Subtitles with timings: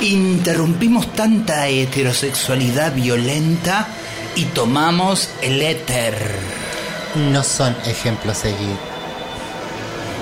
[0.00, 3.88] Interrumpimos tanta heterosexualidad violenta
[4.36, 6.14] y tomamos el éter.
[7.16, 8.76] No son ejemplos a seguir.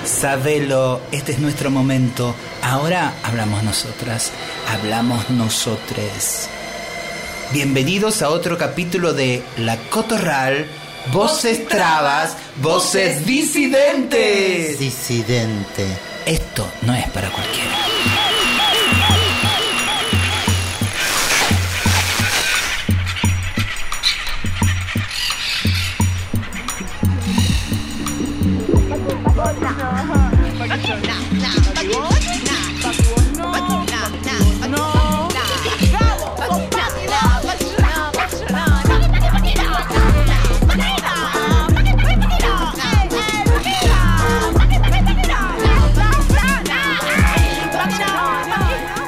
[0.03, 2.33] Sabelo, este es nuestro momento.
[2.63, 4.31] Ahora hablamos nosotras,
[4.67, 6.49] hablamos nosotres.
[7.53, 10.65] Bienvenidos a otro capítulo de La Cotorral,
[11.13, 14.79] Voces Trabas, Voces Disidentes.
[14.79, 15.85] Disidente.
[16.25, 17.77] Esto no es para cualquiera.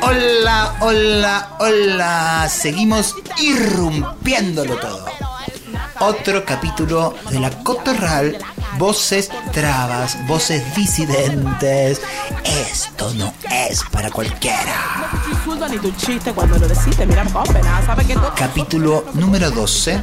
[0.01, 2.49] Hola, hola, hola.
[2.49, 5.05] Seguimos irrumpiéndolo todo.
[5.99, 8.37] Otro capítulo de la Cotorral.
[8.79, 11.99] Voces trabas, voces disidentes.
[12.45, 13.33] Esto no
[13.69, 15.11] es para cualquiera.
[18.37, 20.01] Capítulo número 12.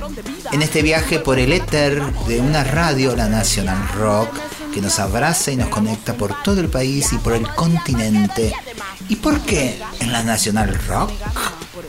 [0.53, 4.29] En este viaje por el éter de una radio, la National Rock,
[4.75, 8.53] que nos abraza y nos conecta por todo el país y por el continente.
[9.09, 11.13] ¿Y por qué en la National Rock?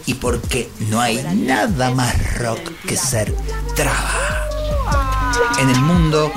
[0.06, 3.36] Y porque no hay nada más rock que ser
[3.76, 4.48] traba.
[5.60, 6.32] En el mundo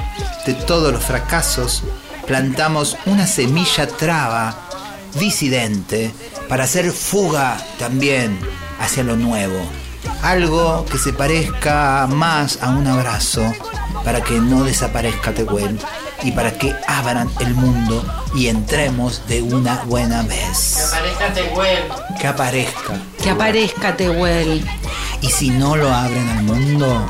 [0.46, 1.82] de todos los fracasos,
[2.26, 4.56] plantamos una semilla traba,
[5.14, 6.12] disidente,
[6.48, 8.38] para hacer fuga también
[8.80, 9.60] hacia lo nuevo.
[10.22, 13.42] Algo que se parezca más a un abrazo
[14.04, 15.78] para que no desaparezca Tehuel
[16.22, 20.92] y para que abran el mundo y entremos de una buena vez.
[20.92, 21.84] Aparezca Tehuel.
[22.20, 23.00] Que aparezca.
[23.22, 24.66] Que aparezca Tehuel.
[25.22, 27.06] Y si no lo abren al mundo,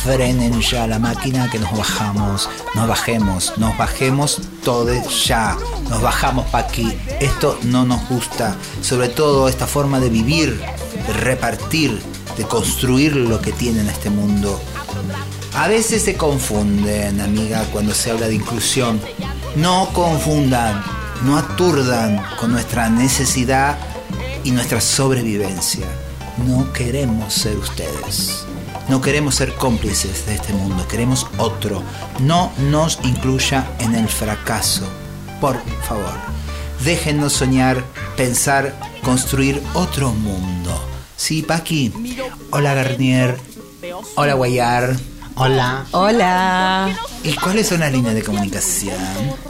[0.00, 5.56] frenen ya la máquina que nos bajamos, nos bajemos, nos bajemos todos ya,
[5.88, 6.96] nos bajamos pa' aquí.
[7.20, 10.58] Esto no nos gusta, sobre todo esta forma de vivir,
[11.06, 12.00] de repartir,
[12.36, 14.58] de construir lo que tiene en este mundo.
[15.54, 19.00] A veces se confunden, amiga, cuando se habla de inclusión.
[19.56, 20.82] No confundan,
[21.24, 23.76] no aturdan con nuestra necesidad
[24.44, 25.86] y nuestra sobrevivencia.
[26.46, 28.46] No queremos ser ustedes.
[28.90, 31.80] No queremos ser cómplices de este mundo, queremos otro.
[32.18, 34.84] No nos incluya en el fracaso.
[35.40, 36.18] Por favor,
[36.84, 37.84] déjennos soñar,
[38.16, 38.74] pensar,
[39.04, 40.74] construir otro mundo.
[41.16, 41.92] Sí, Paqui.
[42.50, 43.38] Hola Garnier.
[44.16, 44.96] Hola Guayar.
[45.36, 45.84] Hola.
[45.92, 46.98] Hola.
[47.22, 48.96] ¿Y cuáles son las líneas de comunicación?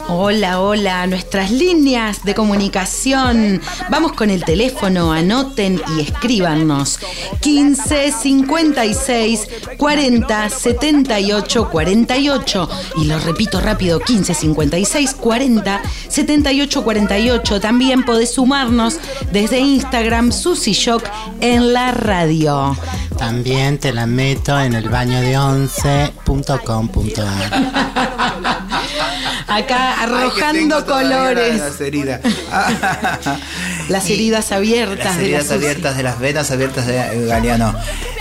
[0.07, 1.07] Hola, hola.
[1.07, 3.61] Nuestras líneas de comunicación.
[3.89, 6.99] Vamos con el teléfono, anoten y escríbanos.
[7.39, 9.47] 15 56
[9.77, 12.69] 40 78 48.
[12.97, 17.59] Y lo repito rápido, 15 56 40 78 48.
[17.61, 18.99] También podés sumarnos
[19.31, 21.03] desde Instagram Susy Shock
[21.39, 22.75] en la radio.
[23.21, 26.25] También te la meto en el baño de 11.com.ar.
[29.47, 31.59] Acá arrojando colores.
[31.59, 32.21] Las heridas.
[33.89, 37.75] Las Y heridas abiertas Las de la heridas abiertas de las venas abiertas de Galeano.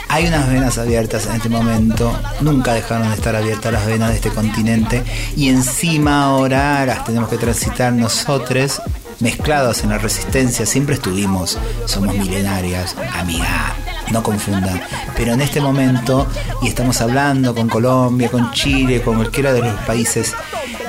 [0.08, 2.14] Hay unas venas abiertas en este momento.
[2.42, 5.02] Nunca dejaron de estar abiertas las venas de este continente.
[5.34, 8.82] Y encima ahora las tenemos que transitar nosotros
[9.20, 10.66] mezclados en la resistencia.
[10.66, 11.58] Siempre estuvimos.
[11.86, 12.96] Somos milenarias.
[13.14, 13.74] Amiga.
[14.10, 14.80] No confundan.
[15.16, 16.26] Pero en este momento,
[16.62, 20.34] y estamos hablando con Colombia, con Chile, con cualquiera de los países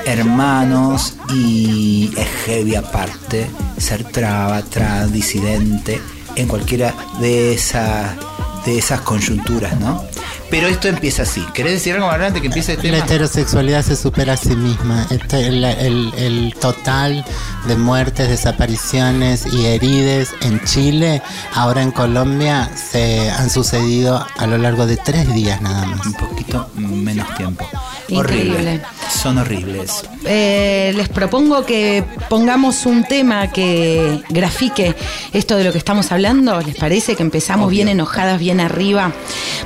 [0.04, 3.48] hermanos y es heavy aparte
[3.78, 6.00] ser traba, trans, disidente
[6.36, 8.16] en cualquiera de esas
[8.64, 10.04] de esas coyunturas, ¿no?
[10.52, 11.42] Pero esto empieza así.
[11.54, 12.98] ¿Querés decir algo más adelante que empiece el La tema?
[12.98, 15.06] heterosexualidad se supera a sí misma.
[15.10, 17.24] Este, el, el- el total
[17.66, 21.22] de muertes, desapariciones y herides en Chile,
[21.54, 26.04] ahora en Colombia, se han sucedido a lo largo de tres días nada más.
[26.06, 27.66] Un poquito menos tiempo.
[28.08, 28.52] Increíble.
[28.52, 28.80] Horrible.
[29.10, 30.04] Son horribles.
[30.24, 34.94] Eh, les propongo que pongamos un tema que grafique
[35.32, 36.60] esto de lo que estamos hablando.
[36.60, 37.76] ¿Les parece que empezamos Obvio.
[37.76, 39.12] bien enojadas, bien arriba?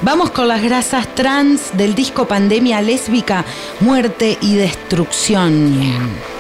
[0.03, 3.47] Vamos con las grasas trans del disco Pandemia Lésbica,
[3.81, 6.36] Muerte y Destrucción.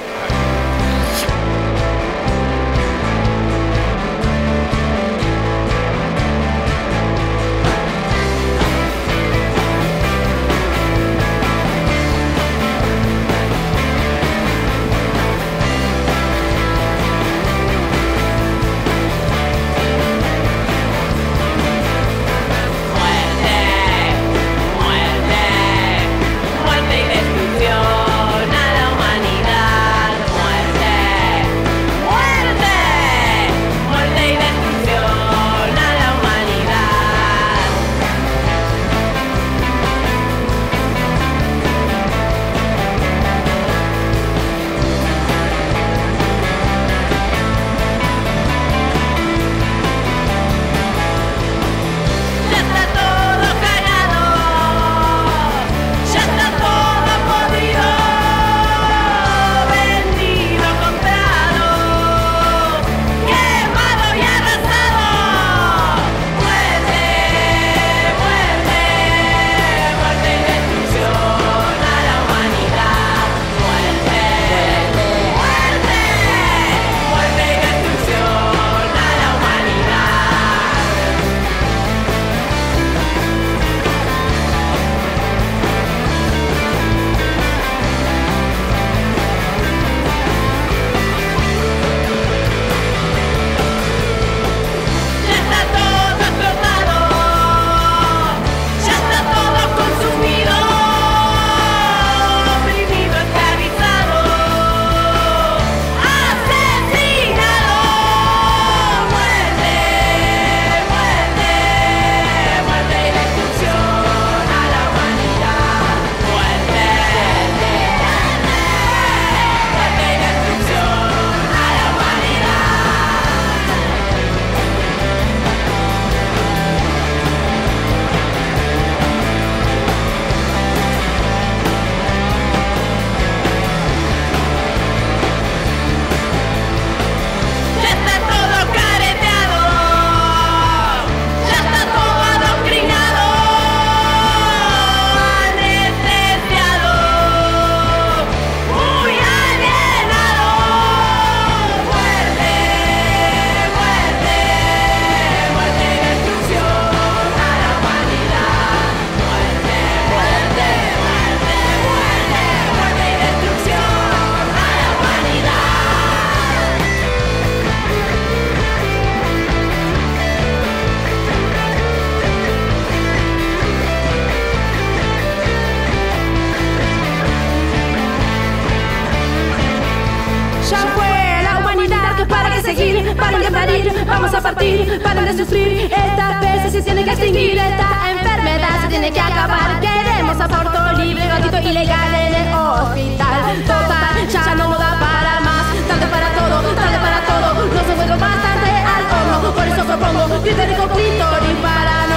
[183.66, 185.90] Salir, vamos a partir, para de sufrir.
[185.92, 189.80] Esta vez se tiene que extinguir, esta enfermedad se tiene que acabar.
[189.80, 193.62] Queremos aborto libre, gratuito y legal en el hospital.
[193.66, 195.66] Total, ya no da para más.
[195.88, 197.46] Tarde para todo, tarde para todo.
[197.74, 202.15] No se juega bastante al horno, por eso propongo que te digo clítoris para no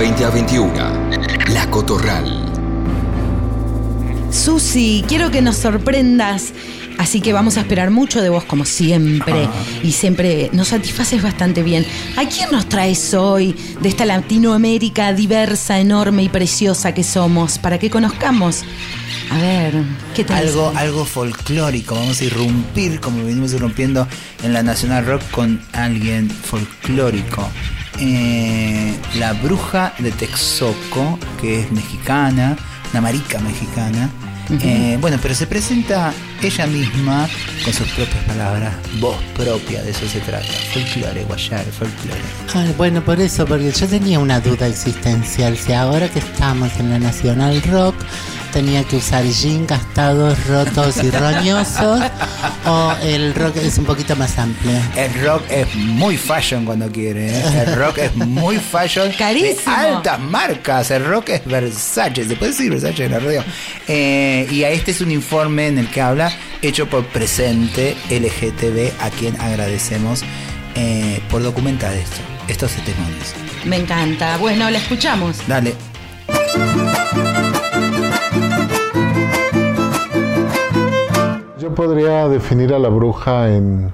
[0.00, 0.72] 20 a 21,
[1.52, 2.24] La Cotorral.
[4.32, 6.54] Susi, quiero que nos sorprendas.
[6.96, 9.46] Así que vamos a esperar mucho de vos, como siempre.
[9.82, 11.84] Y siempre nos satisfaces bastante bien.
[12.16, 17.58] ¿A quién nos traes hoy de esta Latinoamérica diversa, enorme y preciosa que somos?
[17.58, 18.64] Para que conozcamos.
[19.30, 19.74] A ver,
[20.14, 20.48] ¿qué tal?
[20.48, 21.94] Algo, algo folclórico.
[21.94, 24.08] Vamos a irrumpir, como venimos irrumpiendo
[24.42, 27.46] en la Nacional Rock, con alguien folclórico.
[28.00, 32.56] Eh, la bruja de Texoco, que es mexicana,
[32.92, 34.10] una marica mexicana.
[34.62, 37.28] Eh, bueno, pero se presenta ella misma
[37.64, 40.44] con sus propias palabras, voz propia, de eso se trata.
[40.72, 42.20] Folclore, guayar, folclore.
[42.54, 45.56] Ay, bueno, por eso, porque yo tenía una duda existencial.
[45.56, 47.94] Si ahora que estamos en la Nacional Rock
[48.50, 52.02] tenía que usar jeans gastados, rotos y roñosos,
[52.66, 54.78] o el rock es un poquito más amplio.
[54.96, 57.28] El rock es muy fashion cuando quiere.
[57.28, 57.64] ¿eh?
[57.66, 59.12] El rock es muy fashion.
[59.18, 59.76] Carísimo.
[59.76, 60.90] De altas marcas.
[60.90, 62.24] El rock es Versace.
[62.24, 63.44] ¿Se puede decir Versace en la radio?
[63.88, 69.02] Eh, y a este es un informe en el que habla, hecho por Presente LGTB,
[69.02, 70.22] a quien agradecemos
[70.74, 73.34] eh, por documentar esto, estos testimonios.
[73.64, 74.36] Me encanta.
[74.38, 75.36] Bueno, la escuchamos.
[75.46, 75.74] Dale.
[81.60, 83.92] Yo podría definir a la bruja en,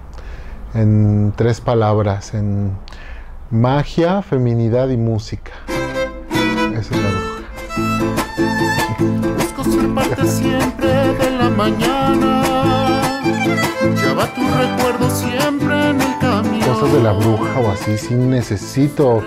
[0.73, 2.70] en tres palabras, en
[3.50, 5.50] magia, feminidad y música.
[6.73, 7.42] Esa es la bruja.
[9.37, 12.42] Busco ser parte siempre de la mañana.
[13.82, 16.66] Lleva tu recuerdo siempre en el camino.
[16.68, 19.25] Cosas de la bruja o así, sí necesito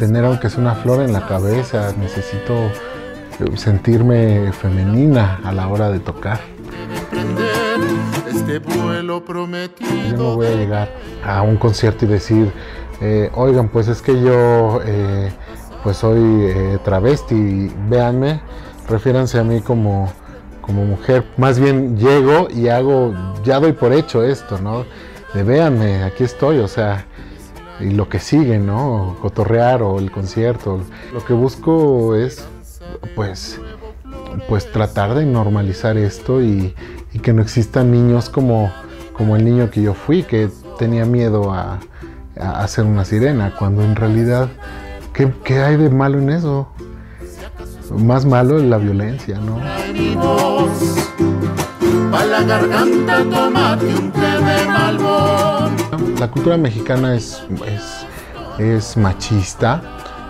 [0.00, 5.90] tener aunque sea una flor en la cabeza, necesito eh, sentirme femenina a la hora
[5.90, 6.57] de tocar.
[8.48, 9.90] Este vuelo prometido.
[10.10, 10.88] Yo no voy a llegar
[11.22, 12.50] a un concierto y decir,
[13.02, 15.30] eh, oigan, pues es que yo eh,
[15.82, 18.40] pues soy eh, travesti, véanme,
[18.88, 20.10] refiéranse a mí como,
[20.62, 21.24] como mujer.
[21.36, 23.14] Más bien llego y hago,
[23.44, 24.86] ya doy por hecho esto, ¿no?
[25.34, 27.04] De véanme, aquí estoy, o sea,
[27.80, 29.18] y lo que sigue, ¿no?
[29.20, 30.80] Cotorrear o el concierto.
[31.12, 32.46] Lo que busco es,
[33.14, 33.60] pues,
[34.48, 36.74] pues tratar de normalizar esto y,
[37.12, 38.72] y que no existan niños como,
[39.12, 41.80] como el niño que yo fui, que tenía miedo a,
[42.38, 44.48] a, a ser una sirena, cuando en realidad,
[45.12, 46.68] ¿qué, qué hay de malo en eso?
[47.96, 49.58] Más malo es la violencia, ¿no?
[56.20, 58.06] La cultura mexicana es, es,
[58.58, 59.82] es machista,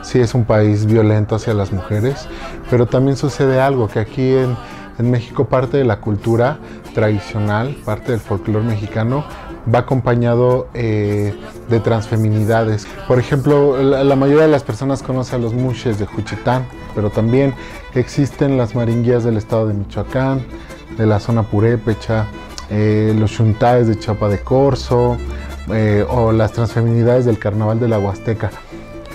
[0.02, 2.28] sí es un país violento hacia las mujeres,
[2.70, 4.56] pero también sucede algo, que aquí en,
[4.98, 6.58] en México parte de la cultura
[6.94, 9.24] tradicional, parte del folclore mexicano,
[9.72, 11.34] va acompañado eh,
[11.68, 12.86] de transfeminidades.
[13.06, 17.10] Por ejemplo, la, la mayoría de las personas conoce a los mushes de Juchitán, pero
[17.10, 17.54] también
[17.94, 20.42] existen las maringuías del estado de Michoacán,
[20.96, 22.26] de la zona purépecha,
[22.70, 25.16] eh, los chuntaes de Chapa de Corzo
[25.72, 28.50] eh, o las transfeminidades del carnaval de la Huasteca.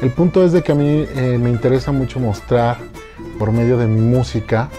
[0.01, 2.75] El punto es de que a mí me interesa mucho mostrar
[3.39, 4.69] por medio de mi música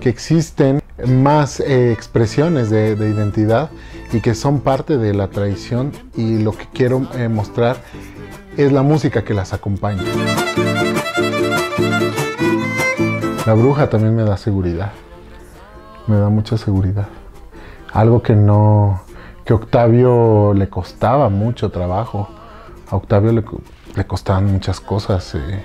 [0.00, 3.70] que existen más eh, expresiones de, de identidad
[4.12, 7.76] y que son parte de la tradición y lo que quiero eh, mostrar
[8.56, 10.02] es la música que las acompaña.
[13.46, 14.92] La bruja también me da seguridad,
[16.06, 17.08] me da mucha seguridad.
[17.92, 19.02] Algo que no,
[19.44, 22.28] que Octavio le costaba mucho trabajo.
[22.90, 23.44] A Octavio le,
[23.96, 25.34] le costaban muchas cosas.
[25.34, 25.64] eh,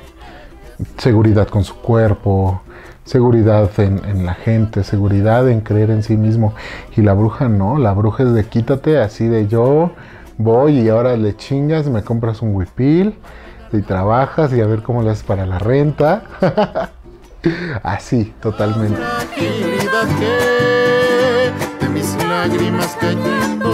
[0.97, 2.61] seguridad con su cuerpo,
[3.05, 6.53] seguridad en, en la gente, seguridad en creer en sí mismo.
[6.97, 9.91] Y la bruja no, la bruja es de quítate, así de yo
[10.37, 13.15] voy y ahora le chingas, me compras un huipil
[13.71, 16.23] y trabajas y a ver cómo le haces para la renta.
[17.83, 18.99] así, totalmente.
[22.27, 23.71] lágrimas cayendo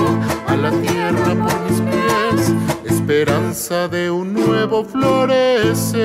[0.48, 1.34] a la tierra
[3.12, 6.00] esperanza de un nuevo florecer.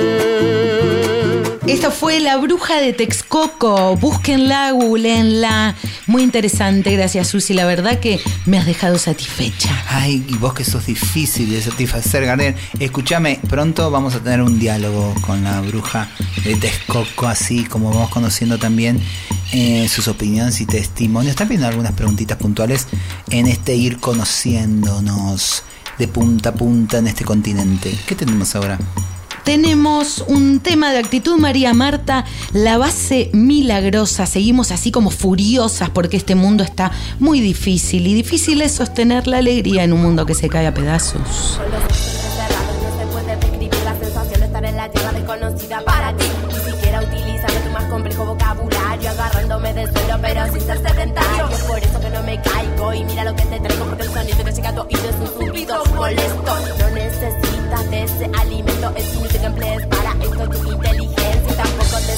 [1.69, 3.97] Esta fue La Bruja de Texcoco.
[3.97, 5.77] Búsquenla, googleenla.
[6.09, 7.55] Muy interesante, gracias Susi.
[7.55, 9.71] La verdad que me has dejado satisfecha.
[9.89, 12.57] Ay, y vos que sos difícil de satisfacer, Gardel.
[12.81, 16.11] Escúchame, pronto vamos a tener un diálogo con la bruja
[16.43, 19.01] de Texcoco, así como vamos conociendo también
[19.53, 21.37] eh, sus opiniones y testimonios.
[21.37, 22.89] También algunas preguntitas puntuales
[23.31, 25.63] en este ir conociéndonos
[25.99, 27.97] de punta a punta en este continente.
[28.07, 28.79] ¿Qué tenemos ahora?
[29.47, 34.26] Tenemos un tema de actitud, María Marta, la base milagrosa.
[34.26, 39.38] Seguimos así como furiosas porque este mundo está muy difícil y difícil es sostener la
[39.38, 41.61] alegría en un mundo que se cae a pedazos.
[41.61, 41.97] Con los ojos
[42.35, 46.26] cerrados no se puede describir la sensación de estar en la tierra desconocida para ti.
[46.49, 51.49] Ni siquiera utilizando tu más complejo vocabulario, agarrándome de suelo pero sin ser sedentario.
[51.69, 51.79] Por
[52.38, 55.09] caigo y mira lo que te traigo porque el sonido que llega a tu oído
[55.09, 56.57] es un zumbido molesto.
[56.78, 61.16] No necesitas de ese alimento, es inútil que emplees para esto tu inteligencia.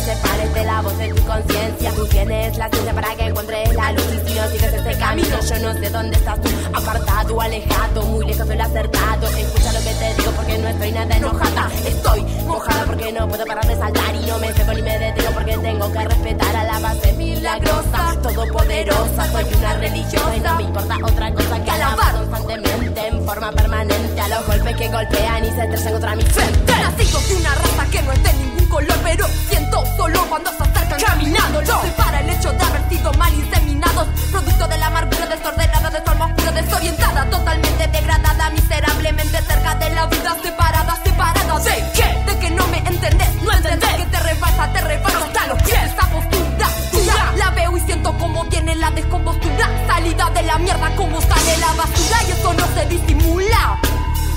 [0.09, 1.93] Separes de la voz de tu conciencia.
[1.93, 5.37] Tú tienes la ciencia para que encuentres la luz y si no sigues ese camino,
[5.39, 9.27] yo no sé dónde estás tú, apartado, alejado, muy lejos del acertado.
[9.29, 11.71] Escucha lo que te digo porque no estoy nada enojada.
[11.87, 15.31] Estoy mojada porque no puedo parar de saltar y no me seco ni me detengo
[15.35, 19.31] porque tengo que respetar a la base milagrosa, todopoderosa.
[19.31, 24.21] Soy una religiosa y no me importa otra cosa que alabar constantemente en forma permanente
[24.23, 26.73] a los golpes que golpean y se estrellan contra mi frente.
[26.73, 30.63] Nacido de una raza que no es de ningún color, pero siento solo cuando se
[30.63, 31.61] acercan caminando.
[31.63, 36.01] No para el hecho de haber sido mal inseminados, producto de la amargura desordenada, de
[36.03, 41.59] forma oscura, desorientada, totalmente degradada, miserablemente cerca de la vida, separada, separada.
[41.59, 42.09] ¿De qué?
[42.27, 45.93] De que no me entendés, no entendés que te rebasa, te rebasa hasta los pies.
[45.93, 50.95] Esa postura dura, la veo y siento como viene la descompostura, salida de la mierda,
[50.95, 53.81] como sale la basura y eso no se disimula.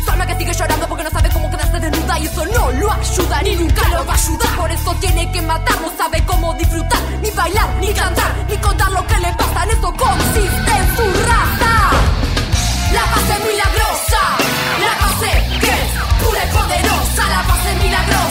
[0.05, 1.20] Salma que sigue llorando porque no sabe
[2.25, 4.55] eso no lo ayuda ni nunca lo va a ayudar.
[4.57, 8.91] Por eso tiene que matar, no sabe cómo disfrutar, ni bailar, ni cantar, ni contar
[8.91, 9.63] lo que le pasa.
[9.63, 11.73] En eso consiste en su raza.
[12.93, 14.21] La base milagrosa,
[14.85, 15.91] la base que es
[16.23, 18.21] pura y poderosa, la base milagrosa.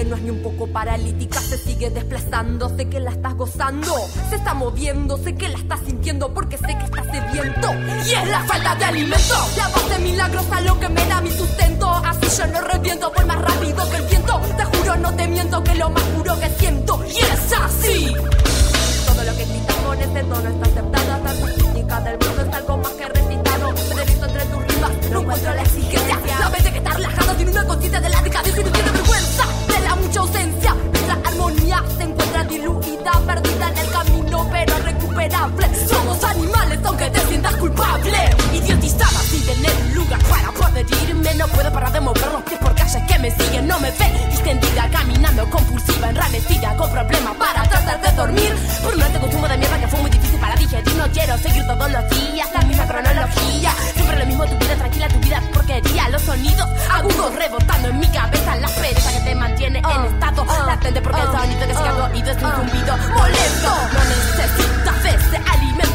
[0.00, 3.94] Mueve, no es ni un poco paralítica, se sigue desplazando, sé que la estás gozando,
[4.28, 7.68] se está moviendo, sé que la estás sintiendo porque sé que estás sediento
[8.06, 9.34] y es la falta de alimento.
[9.56, 13.40] La base milagrosa lo que me da mi sustento, así yo no reviento, voy más
[13.40, 14.40] rápido que el viento.
[14.56, 18.14] Te juro, no te miento que lo más puro que siento y es así.
[19.06, 22.76] Todo lo que gritas con ese tono está aceptado Hasta la del mundo es algo
[22.76, 26.78] más que recitado Me visto entre tus rimas, no encuentro la exigencia Sabes de que
[26.78, 28.99] está relajado, tiene una conciencia de la decadencia Y no tiene
[37.60, 38.18] culpable.
[38.54, 41.34] Idiotizada, sin tener un lugar para poder irme.
[41.34, 43.68] No puedo parar de mover los pies por calles que me siguen.
[43.68, 48.52] No me ven distendida, caminando compulsiva Enranecida, con problemas para tratar de dormir.
[48.82, 50.94] Por un alto consumo de mierda que fue muy difícil para digerir.
[50.96, 53.70] No quiero seguir todos los días la misma cronología.
[53.94, 56.08] Siempre lo mismo, tu vida tranquila, tu vida porquería.
[56.08, 58.56] Los sonidos agudos rebotando en mi cabeza.
[58.56, 62.12] La pereza que te mantiene en estado latente Porque el sonido que sigue a tu
[62.12, 63.70] oído es un zumbido molesto.
[63.92, 64.79] No ese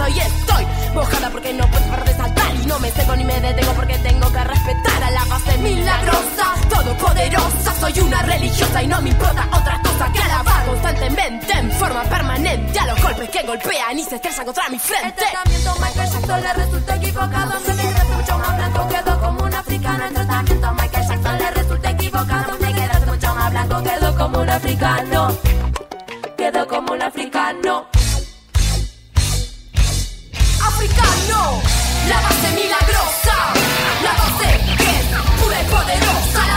[0.06, 3.24] alimento y estoy mojada porque no puedo parar de saltar Y no me seco ni
[3.24, 8.88] me detengo porque tengo que respetar a la base milagrosa Todopoderosa, soy una religiosa y
[8.88, 13.44] no me importa otra cosa que alabar Constantemente, en forma permanente A los golpes que
[13.44, 15.24] golpean y se estresan contra mi frente.
[15.24, 17.60] El tratamiento Michael Jackson le resulta equivocado.
[17.60, 20.06] Me quedaste mucho más blanco, quedó como un africano.
[20.06, 22.58] El tratamiento Michael Jackson le resulta equivocado.
[22.60, 25.38] Me quedaste mucho más blanco, quedó como un africano.
[26.38, 27.88] Quedó como un africano.
[31.25, 31.61] Africano,
[32.07, 33.35] la base milagrosa,
[34.03, 35.05] la base que es
[35.41, 36.55] pura y poderosa,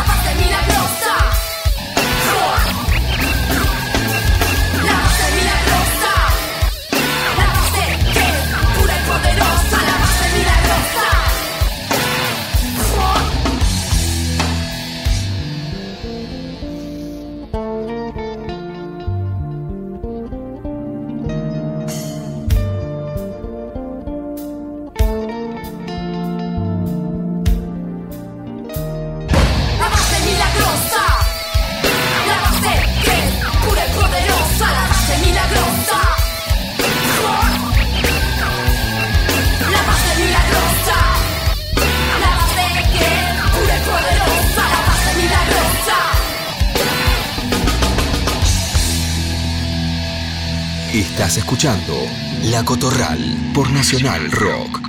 [52.50, 53.18] La Cotorral
[53.54, 54.80] por Nacional Rock.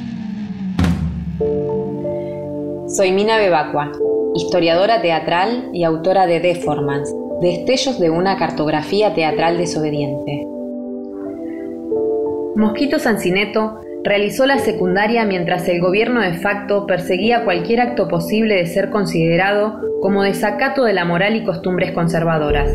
[2.87, 3.91] Soy Mina Bebacua,
[4.33, 10.47] historiadora teatral y autora de Deformance, Destellos de una cartografía teatral desobediente.
[12.55, 18.67] Mosquito Sancineto realizó la secundaria mientras el gobierno de facto perseguía cualquier acto posible de
[18.67, 22.69] ser considerado como desacato de la moral y costumbres conservadoras.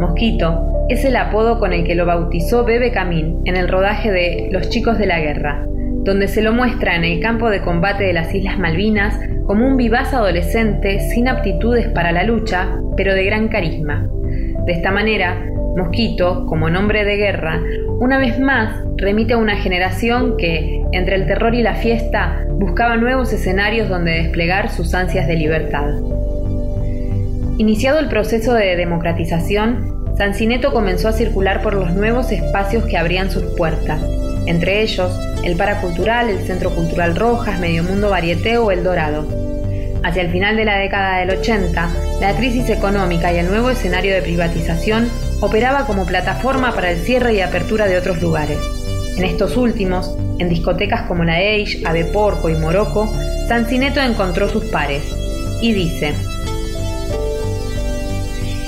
[0.00, 4.48] Mosquito es el apodo con el que lo bautizó Bebe Camín en el rodaje de
[4.50, 5.66] Los chicos de la guerra,
[6.04, 9.14] donde se lo muestra en el campo de combate de las Islas Malvinas
[9.46, 14.08] como un vivaz adolescente sin aptitudes para la lucha, pero de gran carisma.
[14.64, 15.44] De esta manera,
[15.76, 17.60] Mosquito, como nombre de guerra,
[18.00, 22.96] una vez más remite a una generación que, entre el terror y la fiesta, buscaba
[22.96, 25.90] nuevos escenarios donde desplegar sus ansias de libertad.
[27.58, 29.89] Iniciado el proceso de democratización,
[30.20, 34.02] Sancineto comenzó a circular por los nuevos espacios que abrían sus puertas,
[34.44, 39.26] entre ellos el Paracultural, el Centro Cultural Rojas, Medio Mundo Varieté o El Dorado.
[40.02, 44.12] Hacia el final de la década del 80, la crisis económica y el nuevo escenario
[44.12, 45.08] de privatización
[45.40, 48.58] operaba como plataforma para el cierre y apertura de otros lugares.
[49.16, 53.10] En estos últimos, en discotecas como la Age, Ave Porco y Morocco,
[53.48, 55.02] Sancineto encontró sus pares
[55.62, 56.12] y dice: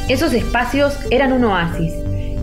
[0.08, 1.94] Esos espacios eran un oasis.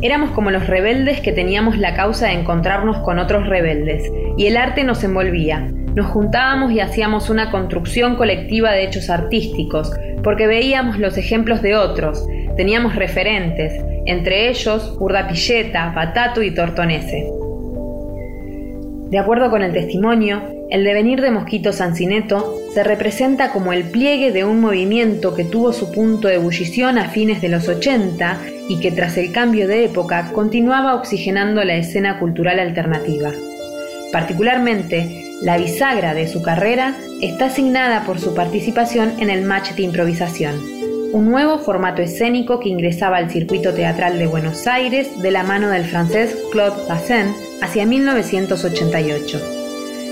[0.02, 4.56] Éramos como los rebeldes que teníamos la causa de encontrarnos con otros rebeldes, y el
[4.56, 5.70] arte nos envolvía.
[5.94, 9.92] Nos juntábamos y hacíamos una construcción colectiva de hechos artísticos,
[10.24, 13.74] porque veíamos los ejemplos de otros, teníamos referentes,
[14.06, 17.30] entre ellos Urdapilleta, Batato y Tortonese.
[19.10, 24.32] De acuerdo con el testimonio, el devenir de Mosquito Sancineto se representa como el pliegue
[24.32, 28.80] de un movimiento que tuvo su punto de ebullición a fines de los 80 y
[28.80, 33.32] que tras el cambio de época continuaba oxigenando la escena cultural alternativa.
[34.12, 39.84] Particularmente, la bisagra de su carrera está asignada por su participación en el match de
[39.84, 40.56] improvisación,
[41.14, 45.70] un nuevo formato escénico que ingresaba al circuito teatral de Buenos Aires de la mano
[45.70, 49.59] del francés Claude Bazin hacia 1988.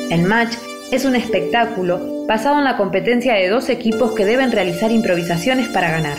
[0.09, 0.55] El match
[0.93, 5.91] es un espectáculo basado en la competencia de dos equipos que deben realizar improvisaciones para
[5.91, 6.17] ganar.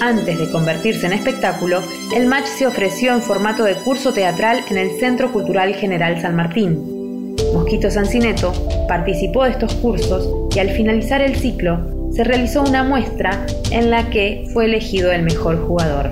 [0.00, 1.80] Antes de convertirse en espectáculo,
[2.16, 6.34] el match se ofreció en formato de curso teatral en el Centro Cultural General San
[6.34, 7.36] Martín.
[7.54, 8.52] Mosquito Sancineto
[8.88, 14.10] participó de estos cursos y al finalizar el ciclo se realizó una muestra en la
[14.10, 16.10] que fue elegido el mejor jugador.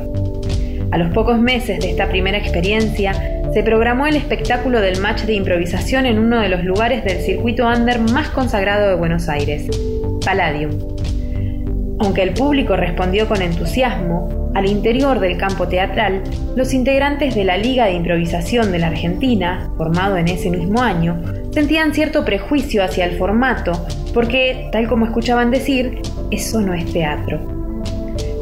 [0.92, 5.32] A los pocos meses de esta primera experiencia, se programó el espectáculo del match de
[5.32, 9.66] improvisación en uno de los lugares del circuito under más consagrado de Buenos Aires,
[10.22, 10.72] Palladium.
[12.00, 16.22] Aunque el público respondió con entusiasmo, al interior del campo teatral,
[16.54, 21.22] los integrantes de la Liga de Improvisación de la Argentina, formado en ese mismo año,
[21.50, 23.72] sentían cierto prejuicio hacia el formato,
[24.12, 27.55] porque, tal como escuchaban decir, eso no es teatro.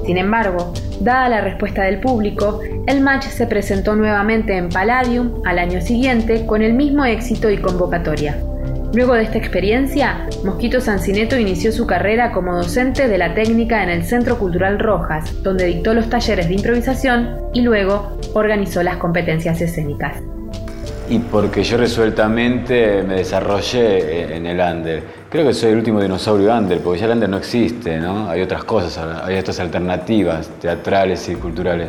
[0.05, 5.59] Sin embargo, dada la respuesta del público, el match se presentó nuevamente en Palladium al
[5.59, 8.37] año siguiente con el mismo éxito y convocatoria.
[8.95, 13.89] Luego de esta experiencia, Mosquito Sancineto inició su carrera como docente de la técnica en
[13.89, 19.61] el Centro Cultural Rojas, donde dictó los talleres de improvisación y luego organizó las competencias
[19.61, 20.23] escénicas.
[21.09, 25.03] Y porque yo resueltamente me desarrollé en el under.
[25.35, 28.31] Creo que soy el último dinosaurio under, porque ya el under no existe, ¿no?
[28.31, 31.89] Hay otras cosas, hay otras alternativas teatrales y culturales.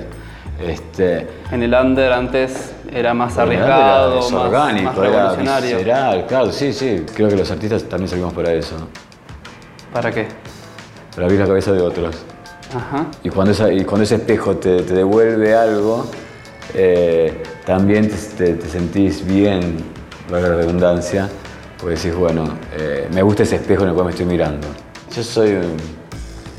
[0.60, 5.78] Este, En el under antes era más arriesgado, era- es más, orgánico, más era revolucionario.
[5.78, 7.06] visceral, claro, sí, sí.
[7.14, 8.78] Creo que los artistas también salimos para eso,
[9.94, 10.26] ¿Para qué?
[11.14, 12.16] para abrir la cabeza de otros.
[12.76, 13.06] Ajá.
[13.24, 16.08] Y cuando, esa- y cuando ese espejo te, te devuelve algo,
[16.74, 19.78] eh, también te, te- te sentís bien,
[20.32, 21.30] valga la redundancia,
[21.80, 22.44] porque decís, bueno,
[22.78, 24.68] eh, me gusta ese espejo en el cual me estoy mirando.
[25.16, 25.64] Yo soy un,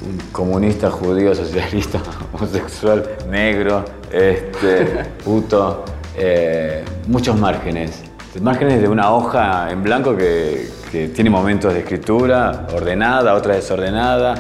[0.09, 2.01] un comunista, judío, socialista,
[2.33, 5.85] homosexual, negro, este, puto,
[6.17, 8.03] eh, muchos márgenes.
[8.41, 14.35] Márgenes de una hoja en blanco que, que tiene momentos de escritura ordenada, otra desordenada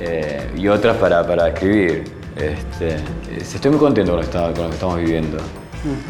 [0.00, 2.02] eh, y otras para, para escribir.
[2.34, 2.96] Este,
[3.40, 5.38] es- estoy muy contento con lo, que está- con lo que estamos viviendo.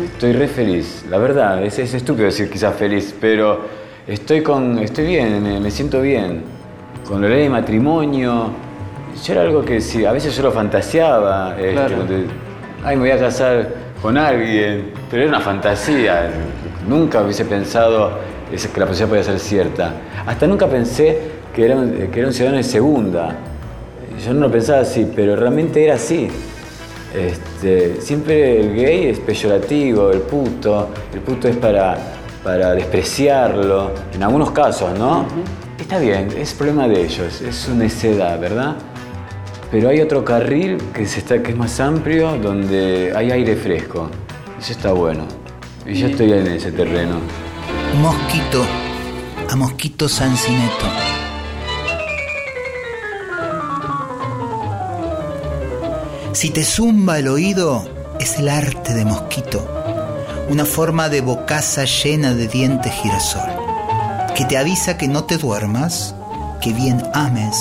[0.04, 5.06] Estoy re feliz, la verdad, es, es estúpido decir quizás feliz, pero estoy, con, estoy
[5.06, 6.42] bien, me, me siento bien.
[7.06, 8.50] Con la ley de matrimonio,
[9.24, 11.96] yo era algo que sí, a veces yo lo fantaseaba, este, Claro.
[11.98, 12.24] donde,
[12.84, 13.68] ay, me voy a casar
[14.00, 16.30] con alguien, pero era una fantasía,
[16.88, 18.10] nunca hubiese pensado
[18.50, 19.92] que la posibilidad podía ser cierta.
[20.26, 21.18] Hasta nunca pensé
[21.54, 23.34] que era, un- que era un ciudadano de segunda.
[24.24, 26.28] Yo no lo pensaba así, pero realmente era así.
[27.14, 31.96] Este, siempre el gay es peyorativo, el puto, el puto es para,
[32.42, 35.26] para despreciarlo, en algunos casos, ¿no?
[35.78, 38.76] Está bien, es problema de ellos, es su necedad, ¿verdad?
[39.70, 44.10] Pero hay otro carril que, se está, que es más amplio, donde hay aire fresco.
[44.60, 45.24] Eso está bueno.
[45.86, 47.16] Y yo estoy en ese terreno.
[48.00, 48.64] Mosquito,
[49.48, 50.86] a Mosquito Sancineto.
[56.32, 57.84] Si te zumba el oído,
[58.20, 59.81] es el arte de Mosquito,
[60.52, 63.48] una forma de bocaza llena de dientes girasol,
[64.36, 66.14] que te avisa que no te duermas,
[66.60, 67.56] que bien ames,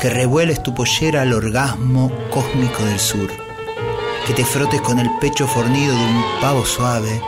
[0.00, 3.30] que revueles tu pollera al orgasmo cósmico del sur,
[4.26, 7.20] que te frotes con el pecho fornido de un pavo suave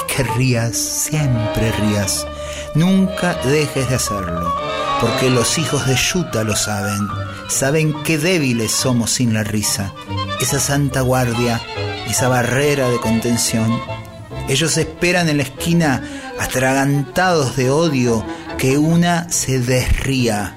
[0.00, 2.26] y que rías, siempre rías.
[2.74, 4.52] Nunca dejes de hacerlo,
[5.00, 7.06] porque los hijos de Yuta lo saben.
[7.46, 9.92] Saben qué débiles somos sin la risa.
[10.40, 11.60] Esa santa guardia,
[12.08, 13.99] esa barrera de contención.
[14.50, 16.02] Ellos esperan en la esquina,
[16.40, 18.26] atragantados de odio,
[18.58, 20.56] que una se desría.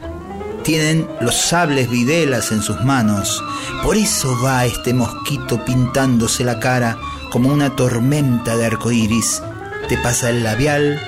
[0.63, 3.43] Tienen los sables videlas en sus manos.
[3.83, 6.97] Por eso va este mosquito pintándose la cara
[7.29, 9.43] como una tormenta de arcoíris.
[9.87, 10.99] Te pasa el labial,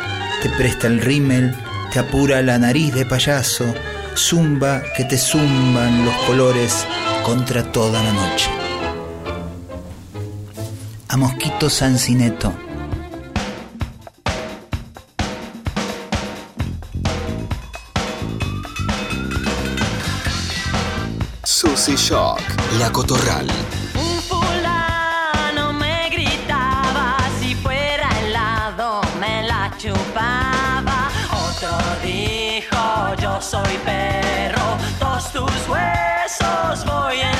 [0.44, 1.56] te presta el rímel,
[1.92, 3.66] te apura la nariz de payaso,
[4.16, 6.86] zumba que te zumban los colores
[7.24, 8.52] contra toda la noche.
[11.08, 12.65] A Mosquito Sancineto.
[21.88, 23.46] La Cotorral.
[23.94, 31.10] Un fulano me gritaba, si fuera helado me la chupaba.
[31.48, 37.35] Otro dijo, yo soy perro, todos tus huesos voy a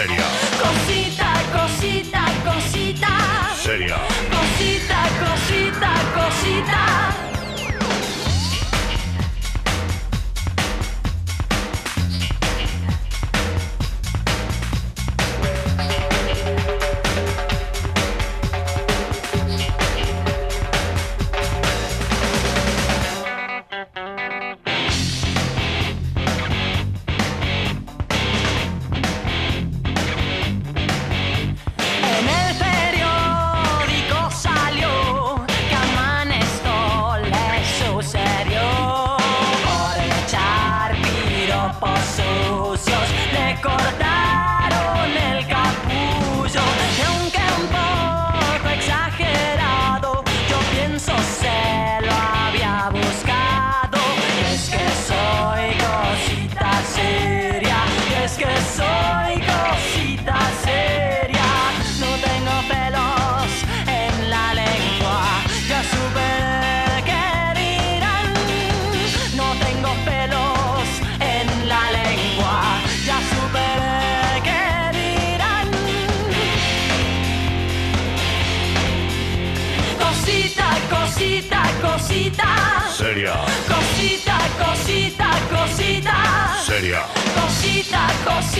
[0.00, 0.39] Seria.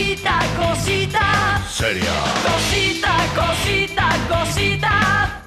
[0.01, 2.05] したこした」「セリア」
[2.49, 3.09] 「こした
[3.39, 4.03] こした
[4.47, 5.41] した」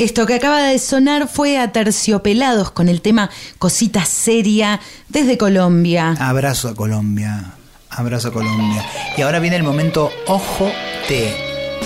[0.00, 6.16] Esto que acaba de sonar fue a Terciopelados con el tema Cosita Seria desde Colombia.
[6.18, 7.52] Abrazo a Colombia.
[7.90, 8.82] Abrazo a Colombia.
[9.18, 10.72] Y ahora viene el momento ojo
[11.06, 11.36] te.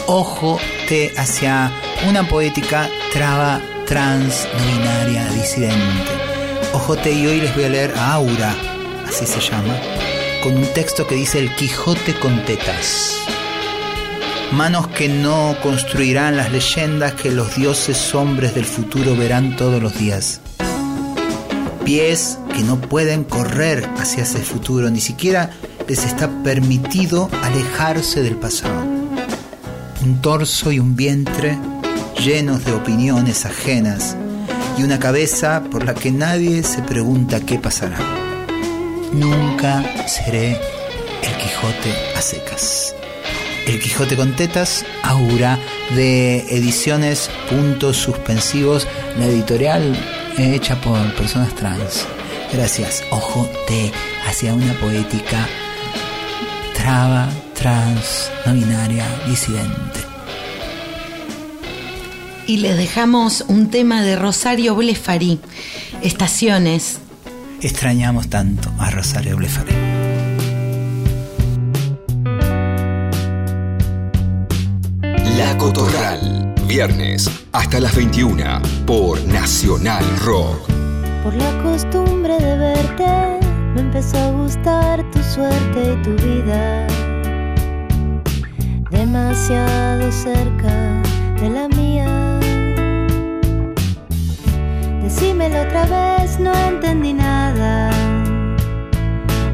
[0.07, 1.73] Ojo te hacia
[2.09, 6.13] una poética traba trans binaria disidente.
[6.73, 8.55] Ojo te y hoy les voy a leer a Aura,
[9.09, 9.77] así se llama,
[10.41, 13.34] con un texto que dice el Quijote con tetas.
[14.57, 19.99] Manos que no construirán las leyendas que los dioses hombres del futuro verán todos los
[19.99, 20.41] días.
[21.85, 25.51] Pies que no pueden correr hacia ese futuro, ni siquiera
[25.89, 28.81] les está permitido alejarse del pasado.
[30.05, 31.59] Un torso y un vientre
[32.25, 34.17] llenos de opiniones ajenas
[34.79, 37.99] y una cabeza por la que nadie se pregunta qué pasará.
[39.13, 42.94] Nunca seré el Quijote a secas.
[43.67, 45.59] El Quijote con tetas, Aura,
[45.95, 48.87] de ediciones puntos suspensivos,
[49.19, 49.97] la editorial
[50.37, 52.07] hecha por personas trans.
[52.53, 53.91] Gracias, ojo T,
[54.27, 55.49] hacia una poética
[56.75, 60.01] traba, trans, no binaria, disidente.
[62.47, 65.41] Y les dejamos un tema de Rosario Blefarí,
[66.03, 66.99] Estaciones.
[67.63, 69.94] Extrañamos tanto a Rosario Blefaré.
[76.75, 80.59] Viernes hasta las 21 por Nacional Rock.
[81.23, 83.07] Por la costumbre de verte,
[83.77, 86.85] me empezó a gustar tu suerte y tu vida.
[88.91, 91.01] Demasiado cerca
[91.41, 92.41] de la mía.
[95.01, 97.93] Decímelo otra vez, no entendí nada.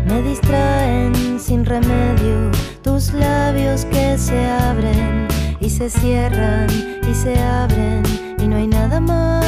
[0.06, 2.50] Me distraen sin remedio
[2.82, 6.68] tus labios que se abren y se cierran
[7.08, 8.02] y se abren
[8.38, 9.44] y no hay nada más.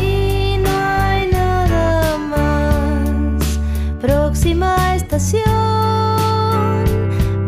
[0.00, 3.58] Y no hay nada más.
[4.00, 5.44] Próxima estación,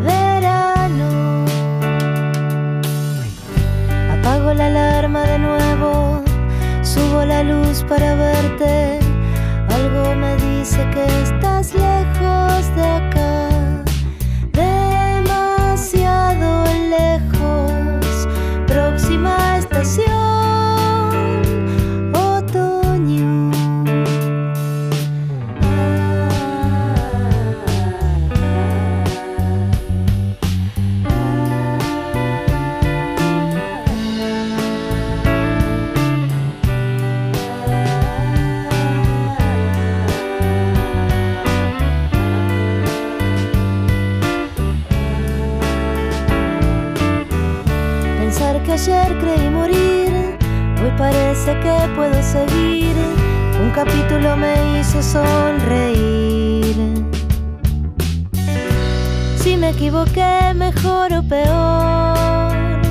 [0.03, 1.45] verano.
[4.19, 6.21] Apago la alarma de nuevo,
[6.83, 8.99] subo la luz para verte.
[9.69, 13.08] Algo me dice que estás lejos de acá.
[53.89, 56.75] Un capítulo me hizo sonreír.
[59.35, 62.81] Si me equivoqué, mejor o peor.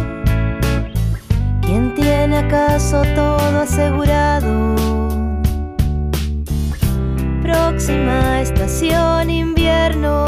[1.62, 4.74] ¿Quién tiene acaso todo asegurado?
[7.42, 10.26] Próxima estación invierno.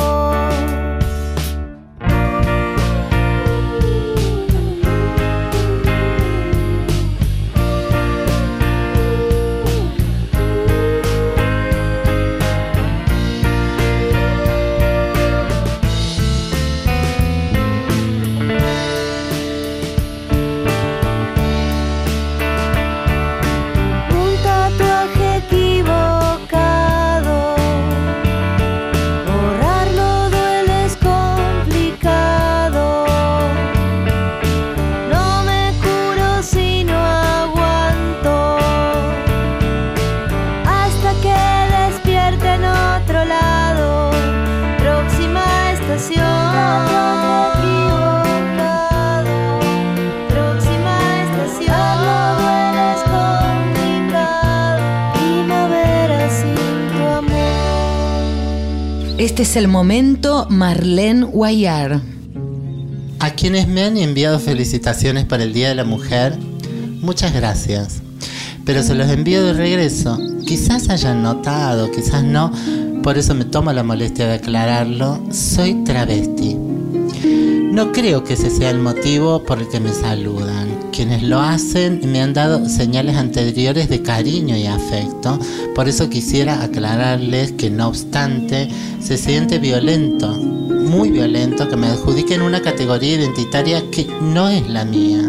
[59.41, 62.03] Este es el momento Marlene Guayar.
[63.21, 66.37] A quienes me han enviado felicitaciones para el Día de la Mujer,
[67.01, 68.03] muchas gracias.
[68.67, 70.19] Pero se los envío de regreso.
[70.47, 72.53] Quizás hayan notado, quizás no,
[73.03, 75.19] por eso me tomo la molestia de aclararlo.
[75.33, 76.55] Soy travesti.
[76.55, 80.69] No creo que ese sea el motivo por el que me saludan.
[80.93, 85.39] Quienes lo hacen me han dado señales anteriores de cariño y afecto.
[85.75, 88.69] Por eso quisiera aclararles que no obstante
[89.01, 94.85] se siente violento, muy violento, que me adjudiquen una categoría identitaria que no es la
[94.85, 95.23] mía.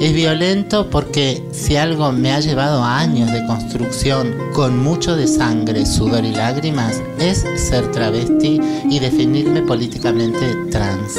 [0.00, 5.84] Es violento porque si algo me ha llevado años de construcción con mucho de sangre,
[5.84, 11.18] sudor y lágrimas, es ser travesti y definirme políticamente trans.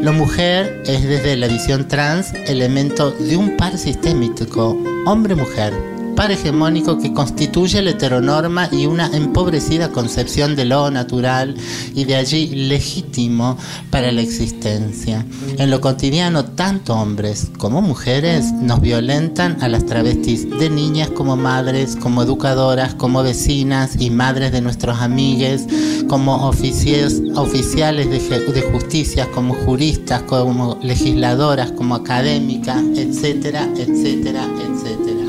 [0.00, 5.72] Lo mujer es desde la visión trans elemento de un par sistémico, hombre-mujer,
[6.18, 11.54] par hegemónico que constituye la heteronorma y una empobrecida concepción de lo natural
[11.94, 13.56] y de allí legítimo
[13.92, 15.24] para la existencia.
[15.58, 21.36] En lo cotidiano, tanto hombres como mujeres nos violentan a las travestis de niñas como
[21.36, 25.66] madres, como educadoras, como vecinas y madres de nuestros amigues,
[26.08, 35.27] como oficiales de, de justicia, como juristas, como legisladoras, como académicas, etcétera, etcétera, etcétera.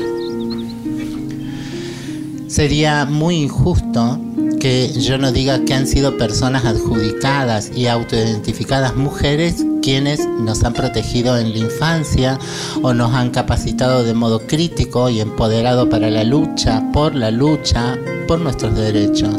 [2.50, 4.18] Sería muy injusto
[4.58, 10.72] que yo no diga que han sido personas adjudicadas y autoidentificadas mujeres quienes nos han
[10.72, 12.40] protegido en la infancia
[12.82, 17.96] o nos han capacitado de modo crítico y empoderado para la lucha, por la lucha,
[18.26, 19.36] por nuestros derechos.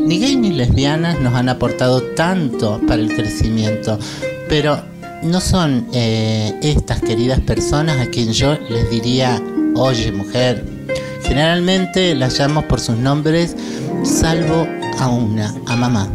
[0.00, 3.98] Ni gays ni lesbianas nos han aportado tanto para el crecimiento,
[4.48, 4.80] pero
[5.22, 9.38] no son eh, estas queridas personas a quien yo les diría,
[9.74, 10.64] oye mujer,
[11.34, 13.56] Generalmente las llamo por sus nombres,
[14.04, 14.68] salvo
[15.00, 16.08] a una, a mamá.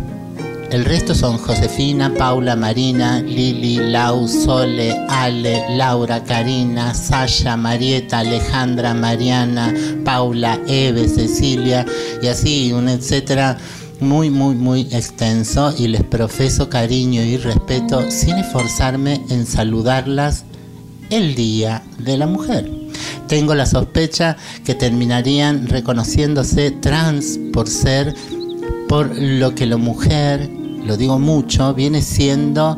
[0.72, 8.94] El resto son Josefina, Paula, Marina, Lili, Lau, Sole, Ale, Laura, Karina, Sasha, Marieta, Alejandra,
[8.94, 9.74] Mariana,
[10.06, 11.86] Paula, Eve, Cecilia
[12.22, 13.58] y así un etcétera
[14.00, 20.46] muy muy muy extenso y les profeso cariño y respeto sin esforzarme en saludarlas
[21.10, 22.79] el Día de la Mujer.
[23.30, 28.16] Tengo la sospecha que terminarían reconociéndose trans por ser
[28.88, 30.50] por lo que la mujer,
[30.84, 32.76] lo digo mucho, viene siendo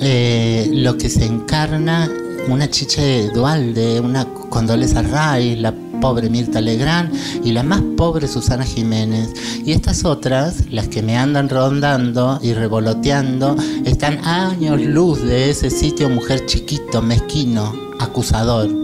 [0.00, 2.10] eh, lo que se encarna
[2.48, 7.12] una chiche Dualde, una Condoleezza Rice, la pobre Mirta Legrand
[7.44, 9.32] y la más pobre Susana Jiménez.
[9.64, 15.70] Y estas otras, las que me andan rondando y revoloteando, están años luz de ese
[15.70, 18.83] sitio mujer chiquito, mezquino, acusador.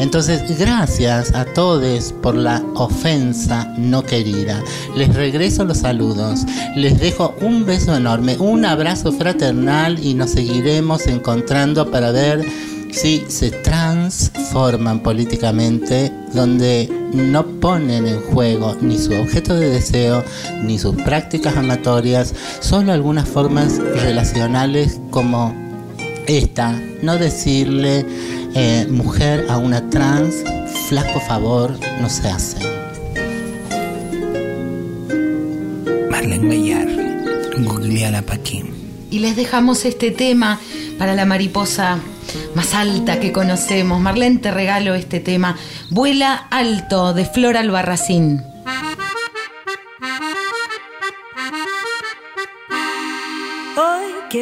[0.00, 4.64] Entonces, gracias a todos por la ofensa no querida.
[4.96, 6.40] Les regreso los saludos.
[6.74, 12.46] Les dejo un beso enorme, un abrazo fraternal y nos seguiremos encontrando para ver
[12.90, 20.24] si se transforman políticamente, donde no ponen en juego ni su objeto de deseo
[20.62, 25.54] ni sus prácticas amatorias, solo algunas formas relacionales como
[26.26, 28.06] esta, no decirle
[28.54, 30.34] eh, mujer a una trans,
[30.88, 32.58] flaco favor, no se hace.
[36.10, 36.88] Marlene Guayar,
[37.64, 38.64] googleala pa' aquí.
[39.10, 40.60] Y les dejamos este tema
[40.98, 41.98] para la mariposa
[42.54, 44.00] más alta que conocemos.
[44.00, 45.56] Marlene, te regalo este tema.
[45.90, 48.49] Vuela alto de Flor Albarracín.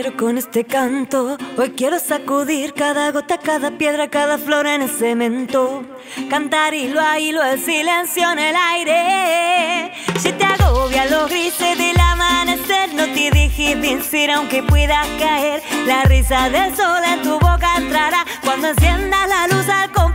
[0.01, 4.90] Quiero con este canto, hoy quiero sacudir cada gota, cada piedra, cada flor en el
[4.90, 5.82] cemento.
[6.30, 9.92] Cantar hilo a hilo el silencio en el aire.
[10.20, 15.64] Si te agobia los grises del amanecer, no te dejes vencer aunque pueda caer.
[15.84, 20.07] La risa del sol en tu boca entrará cuando enciendas la luz al compás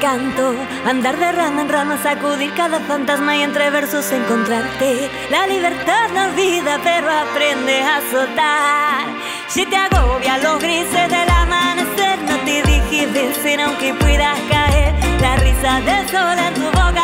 [0.00, 0.54] canto,
[0.86, 5.10] andar de rama en rama, sacudir cada fantasma y entre versos encontrarte.
[5.30, 9.06] La libertad no olvida, pero aprende a soltar.
[9.48, 12.62] Si te agobia los grises del amanecer, no te
[13.06, 14.94] vencer aunque puedas caer.
[15.20, 16.99] La risa del sol en tu boca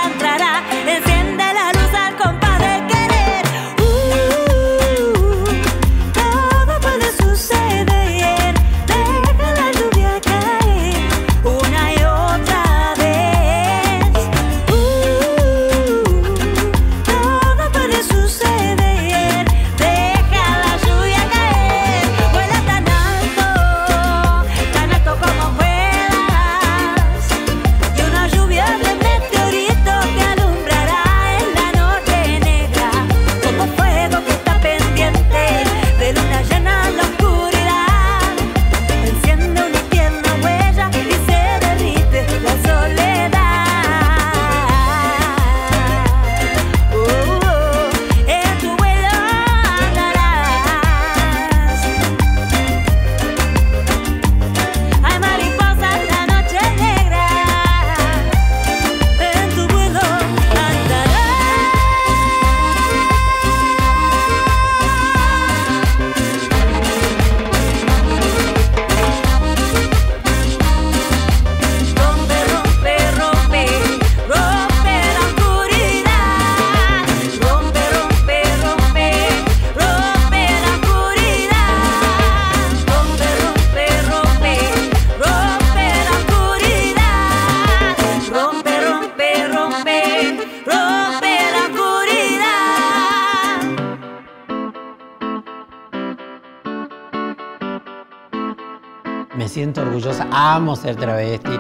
[100.75, 101.53] ser travesti.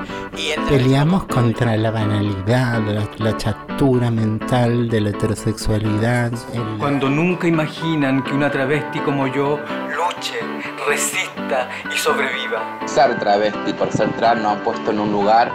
[0.69, 6.33] Peleamos contra la banalidad, la, la chatura mental de la heterosexualidad.
[6.55, 9.59] el- Cuando nunca imaginan que una travesti como yo
[9.95, 10.35] luche,
[10.89, 12.81] resista y sobreviva.
[12.87, 15.53] Ser travesti por ser trans nos han puesto en un lugar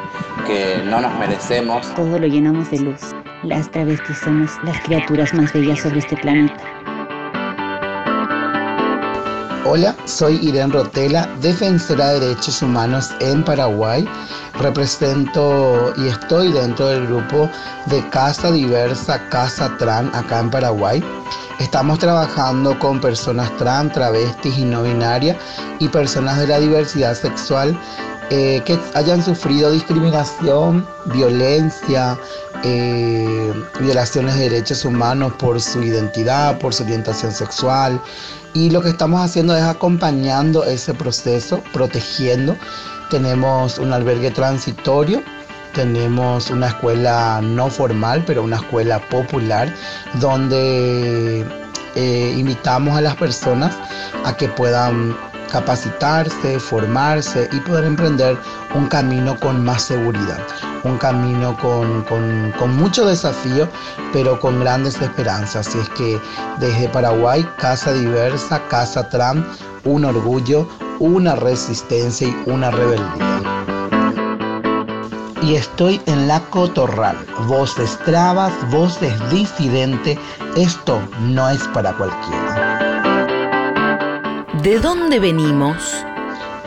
[0.47, 1.93] que no nos merecemos.
[1.95, 3.01] Todo lo llenamos de luz.
[3.43, 6.53] Las travestis somos las criaturas más bellas sobre este planeta.
[9.73, 14.05] Hola, soy Irene Rotela, defensora de derechos humanos en Paraguay.
[14.59, 17.49] Represento y estoy dentro del grupo
[17.85, 21.01] de Casa Diversa, Casa Tran, acá en Paraguay.
[21.59, 25.37] Estamos trabajando con personas trans, travestis y no binarias
[25.79, 27.73] y personas de la diversidad sexual
[28.29, 32.17] eh, que hayan sufrido discriminación, violencia,
[32.63, 38.01] eh, violaciones de derechos humanos por su identidad, por su orientación sexual.
[38.53, 42.55] Y lo que estamos haciendo es acompañando ese proceso, protegiendo.
[43.09, 45.23] Tenemos un albergue transitorio,
[45.73, 49.73] tenemos una escuela no formal, pero una escuela popular,
[50.19, 51.45] donde
[51.95, 53.77] eh, invitamos a las personas
[54.25, 55.15] a que puedan
[55.51, 58.37] capacitarse, formarse y poder emprender
[58.73, 60.39] un camino con más seguridad,
[60.83, 63.67] un camino con, con- mucho desafío,
[64.13, 65.67] pero con grandes esperanzas.
[65.67, 66.19] Así es que
[66.59, 69.45] desde Paraguay, Casa Diversa, Casa Tram,
[69.83, 70.67] un orgullo,
[70.99, 73.41] una resistencia y una rebeldía.
[75.41, 80.17] Y estoy en la Cotorral, voces trabas, voces disidente,
[80.55, 82.70] esto no es para cualquiera.
[84.63, 86.05] ¿De dónde venimos?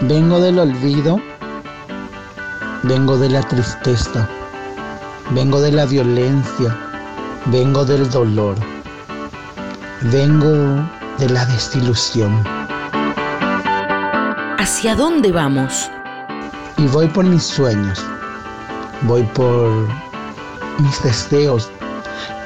[0.00, 1.20] Vengo del olvido,
[2.82, 4.28] vengo de la tristeza,
[5.30, 6.76] vengo de la violencia,
[7.46, 8.56] vengo del dolor,
[10.10, 10.84] vengo
[11.18, 12.42] de la desilusión.
[14.58, 15.88] ¿Hacia dónde vamos?
[16.78, 18.04] Y voy por mis sueños,
[19.02, 19.70] voy por
[20.80, 21.70] mis deseos,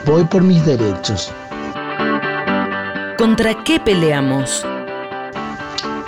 [0.04, 1.32] voy por mis derechos.
[3.16, 4.66] ¿Contra qué peleamos?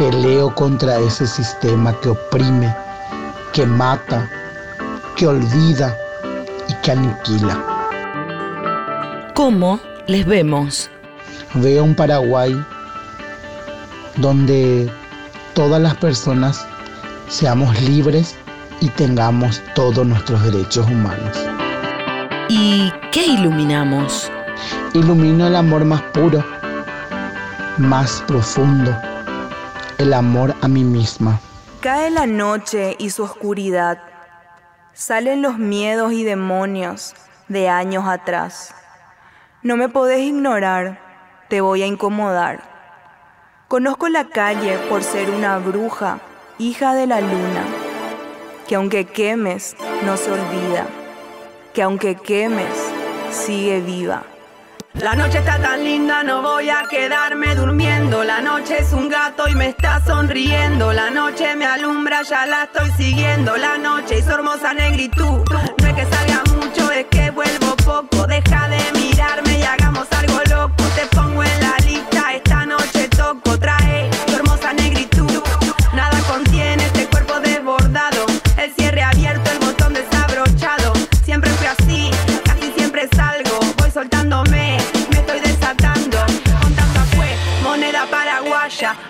[0.01, 2.75] Peleo contra ese sistema que oprime,
[3.53, 4.31] que mata,
[5.15, 5.95] que olvida
[6.67, 7.63] y que aniquila.
[9.35, 10.89] ¿Cómo les vemos?
[11.53, 12.59] Veo un Paraguay
[14.17, 14.91] donde
[15.53, 16.67] todas las personas
[17.29, 18.37] seamos libres
[18.81, 21.37] y tengamos todos nuestros derechos humanos.
[22.49, 24.33] ¿Y qué iluminamos?
[24.95, 26.43] Ilumino el amor más puro,
[27.77, 28.97] más profundo,
[30.01, 31.39] el amor a mí misma.
[31.83, 33.99] Cae la noche y su oscuridad.
[34.95, 37.15] Salen los miedos y demonios
[37.49, 38.75] de años atrás.
[39.63, 40.99] No me podés ignorar,
[41.51, 42.63] te voy a incomodar.
[43.69, 46.21] Conozco la calle por ser una bruja,
[46.59, 47.65] hija de la luna.
[48.67, 49.77] que aunque quemes,
[50.07, 50.87] no se olvida,
[51.75, 52.73] que aunque quemes,
[53.33, 54.23] sigue viva.
[54.95, 58.25] La noche está tan linda, no voy a quedarme durmiendo.
[58.25, 60.93] La noche es un gato y me está sonriendo.
[60.93, 63.57] La noche me alumbra, ya la estoy siguiendo.
[63.57, 65.45] La noche y su hermosa negritud.
[65.49, 68.27] No es que salga mucho, es que vuelvo poco.
[68.27, 70.85] Deja de mirarme y hagamos algo loco.
[70.97, 72.20] Te pongo en la lista,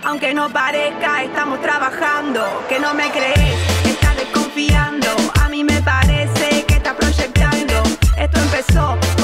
[0.04, 2.42] Aunque no parezca, estamos trabajando.
[2.68, 5.06] Que no me crees, estás desconfiando.
[5.40, 7.74] A mí me parece que estás proyectando.
[8.16, 9.19] Esto empezó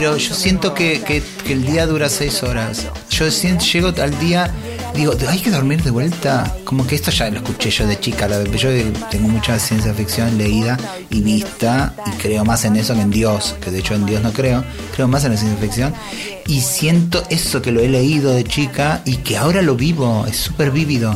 [0.00, 2.86] pero yo siento que, que- que el día dura seis horas.
[3.10, 4.50] Yo siento, llego al día,
[4.94, 6.56] digo, hay que dormir de vuelta.
[6.64, 8.26] Como que esto ya lo escuché yo de chica.
[8.26, 8.70] la- Yo
[9.10, 10.78] tengo mucha ciencia ficción leída
[11.10, 14.22] y vista y creo más en eso que en Dios, que de hecho en Dios
[14.22, 14.64] no creo.
[14.96, 15.92] Creo más en la ciencia ficción.
[16.46, 20.36] Y siento eso que lo he leído de chica y que ahora lo vivo, es
[20.38, 21.14] súper vívido.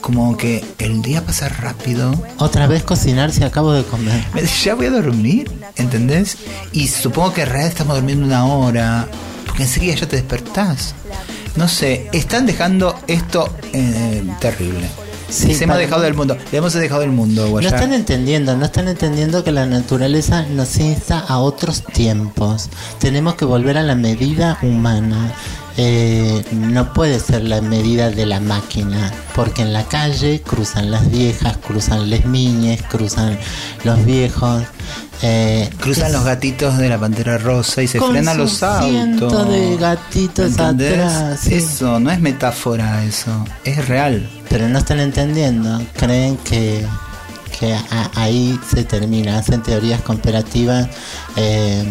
[0.00, 2.12] Como que el día pasa rápido.
[2.36, 4.22] Otra vez cocinar si acabo de comer.
[4.64, 6.38] Ya voy a dormir, ¿entendés?
[6.72, 9.08] Y supongo que en realidad estamos durmiendo una hora,
[9.46, 10.94] porque enseguida ya te despertás.
[11.56, 14.88] No sé, están dejando esto eh, terrible.
[15.28, 18.66] Sí, Les hemos dejado del mundo, le hemos dejado el mundo, No están entendiendo, no
[18.66, 22.68] están entendiendo que la naturaleza nos insta a otros tiempos.
[22.98, 25.34] Tenemos que volver a la medida humana.
[25.76, 31.10] Eh, no puede ser la medida de la máquina, porque en la calle cruzan las
[31.10, 33.36] viejas, cruzan las niñas, cruzan
[33.82, 34.62] los viejos.
[35.26, 39.48] Eh, Cruzan los gatitos de la pantera rosa y se Con frenan los autos.
[39.48, 40.92] de gatitos ¿Entendés?
[41.00, 41.54] atrás, sí.
[41.54, 44.28] Eso no es metáfora, eso es real.
[44.50, 46.84] pero no están entendiendo, creen que,
[47.58, 50.88] que a- ahí se termina, hacen teorías conspirativas.
[51.36, 51.84] eh,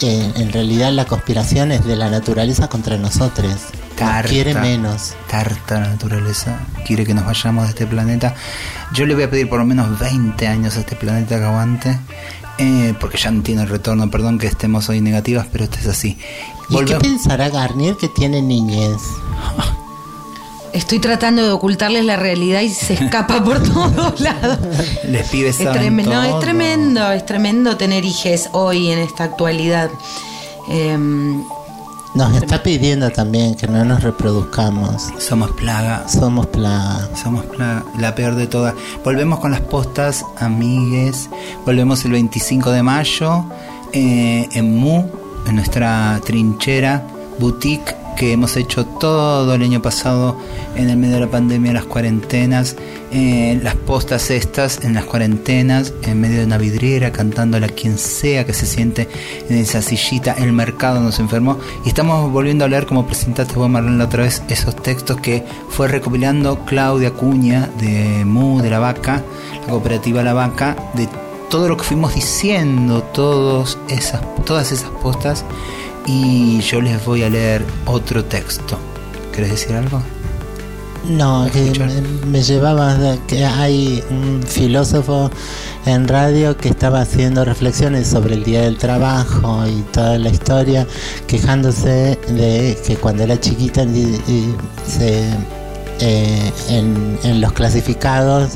[0.00, 3.52] en, en realidad la conspiración es de la naturaleza contra nosotros.
[4.00, 5.14] Nos quiere menos.
[5.28, 6.58] Carta la naturaleza.
[6.86, 8.34] Quiere que nos vayamos de este planeta.
[8.92, 11.98] Yo le voy a pedir por lo menos 20 años a este planeta que aguante.
[12.58, 14.10] eh, porque ya no tiene retorno.
[14.10, 16.18] Perdón que estemos hoy negativas, pero esto es así.
[16.70, 19.00] ¿Y qué pensará Garnier que tiene niñez?
[20.72, 24.58] Estoy tratando de ocultarles la realidad y se escapa por todos lados.
[25.08, 29.90] Les pibes Es no, es tremendo, es tremendo tener hijes hoy en esta actualidad.
[30.68, 31.42] Em,
[32.14, 35.08] Nos está pidiendo también que no nos reproduzcamos.
[35.18, 36.08] Somos plaga.
[36.08, 37.08] Somos plaga.
[37.14, 38.74] Somos plaga, la peor de todas.
[39.04, 41.28] Volvemos con las postas, amigues.
[41.66, 43.44] Volvemos el 25 de mayo
[43.92, 45.04] eh, en Mu,
[45.46, 47.06] en nuestra trinchera,
[47.38, 50.36] boutique que hemos hecho todo el año pasado
[50.74, 52.74] en el medio de la pandemia, las cuarentenas,
[53.12, 57.96] eh, las postas estas en las cuarentenas, en medio de una vidriera, cantándole a quien
[57.96, 59.08] sea que se siente
[59.48, 60.32] en esa sillita.
[60.32, 64.24] El mercado nos enfermó y estamos volviendo a leer, como presentaste vos, Marlene, la otra
[64.24, 69.22] vez, esos textos que fue recopilando Claudia Cuña de Mu, de La Vaca,
[69.60, 71.08] la cooperativa La Vaca, de
[71.48, 74.20] todo lo que fuimos diciendo, todas esas
[75.02, 75.44] postas,
[76.08, 78.78] y yo les voy a leer otro texto.
[79.32, 80.02] ¿Querés decir algo?
[81.08, 82.96] No, que me, me llevaba
[83.28, 85.30] que hay un filósofo
[85.86, 90.86] en radio que estaba haciendo reflexiones sobre el Día del Trabajo y toda la historia,
[91.26, 94.54] quejándose de que cuando era chiquita y- y
[94.86, 95.30] se,
[96.00, 98.50] eh, en, los clasificados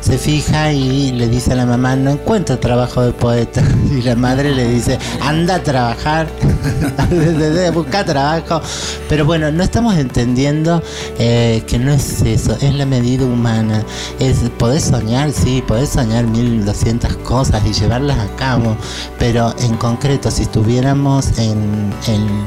[0.00, 3.62] se fija y le dice a la mamá, no encuentro trabajo de poeta.
[3.94, 6.26] Y la madre le dice, anda a trabajar,
[7.74, 8.60] busca trabajo.
[9.08, 10.82] Pero bueno, no estamos entendiendo
[11.18, 13.84] eh, que no es eso, es la medida humana.
[14.18, 18.76] Es, podés soñar, sí, podés soñar 1200 cosas y llevarlas a cabo,
[19.18, 22.44] pero en concreto, si estuviéramos en, en,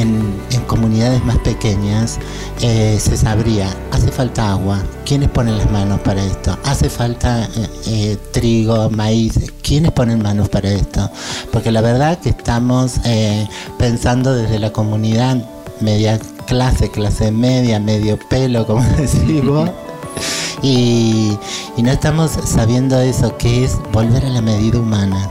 [0.00, 2.18] en- en comunidades más pequeñas,
[2.60, 4.82] eh, se sabría, hace falta agua.
[5.04, 6.56] ¿Quiénes ponen las manos para esto?
[6.64, 9.38] Hace falta eh, eh, trigo, maíz.
[9.62, 11.10] ¿Quiénes ponen manos para esto?
[11.52, 15.36] Porque la verdad que estamos eh, pensando desde la comunidad
[15.80, 19.70] media clase, clase media, medio pelo, como decís vos.
[20.62, 21.36] Y,
[21.76, 25.28] y no estamos sabiendo eso, que es volver a la medida humana.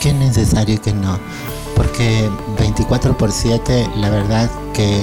[0.00, 1.18] ¿Qué es necesario y qué no?
[1.76, 2.28] Porque
[2.58, 5.00] 24 por 7, la verdad que,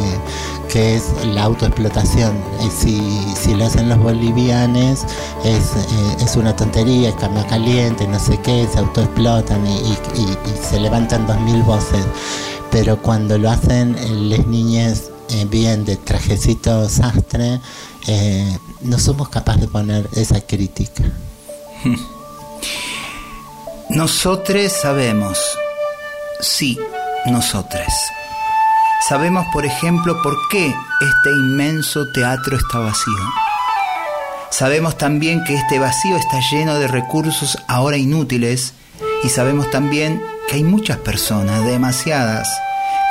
[0.72, 2.42] que es la autoexplotación.
[2.80, 2.98] Si,
[3.36, 5.02] si lo hacen los bolivianos,
[5.44, 9.98] es, eh, una tontería, es cama caliente, no sé qué, se autoexplotan y,
[10.70, 12.06] se levantan dos mil voces.
[12.72, 13.98] Pero cuando lo hacen
[14.30, 17.60] las niñas eh, bien de trajecito sastre,
[18.08, 21.04] eh, no somos capaces de poner esa crítica.
[23.90, 25.38] Nosotros sabemos,
[26.40, 26.80] sí,
[27.26, 27.88] nosotros.
[29.08, 33.32] Sabemos, por ejemplo, por qué este inmenso teatro está vacío.
[34.52, 38.74] Sabemos también que este vacío está lleno de recursos ahora inútiles
[39.24, 42.48] y sabemos también que hay muchas personas, demasiadas,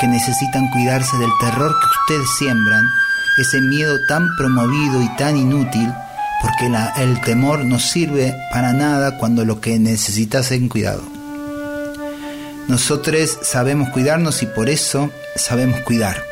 [0.01, 2.87] que necesitan cuidarse del terror que ustedes siembran,
[3.39, 5.93] ese miedo tan promovido y tan inútil,
[6.41, 11.03] porque el temor no sirve para nada cuando lo que necesitas es cuidado.
[12.69, 16.23] Nosotros sabemos cuidarnos y por eso sabemos cuidar.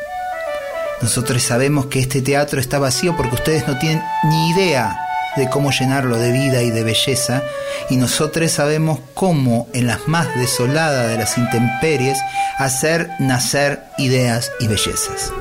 [1.01, 4.97] Nosotros sabemos que este teatro está vacío porque ustedes no tienen ni idea
[5.37, 7.41] de cómo llenarlo de vida y de belleza
[7.89, 12.17] y nosotros sabemos cómo en las más desoladas de las intemperies
[12.57, 15.31] hacer nacer ideas y bellezas.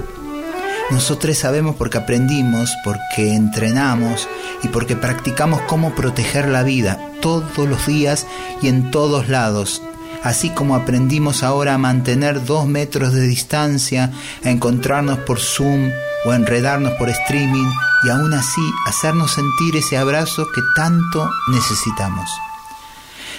[0.90, 4.26] Nosotros sabemos porque aprendimos, porque entrenamos
[4.62, 8.26] y porque practicamos cómo proteger la vida todos los días
[8.62, 9.82] y en todos lados.
[10.24, 14.12] Así como aprendimos ahora a mantener dos metros de distancia,
[14.44, 15.90] a encontrarnos por Zoom
[16.24, 17.70] o a enredarnos por streaming
[18.04, 22.28] y aún así hacernos sentir ese abrazo que tanto necesitamos.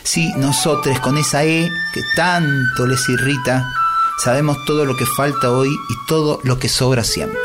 [0.04, 3.70] Sí, nosotros con esa E que tanto les irrita,
[4.24, 7.40] sabemos todo lo que falta hoy y todo lo que sobra siempre.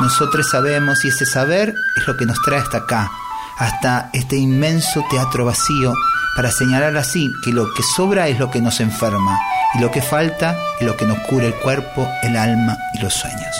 [0.00, 3.10] Nosotros sabemos y ese saber es lo que nos trae hasta acá,
[3.58, 5.94] hasta este inmenso teatro vacío,
[6.34, 9.38] para señalar así que lo que sobra es lo que nos enferma
[9.74, 13.14] y lo que falta es lo que nos cura el cuerpo, el alma y los
[13.14, 13.56] sueños.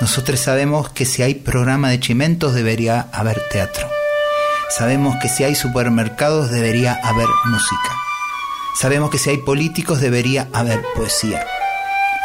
[0.00, 3.88] Nosotros sabemos que si hay programa de chimentos debería haber teatro.
[4.70, 7.96] Sabemos que si hay supermercados debería haber música.
[8.80, 11.44] Sabemos que si hay políticos debería haber poesía.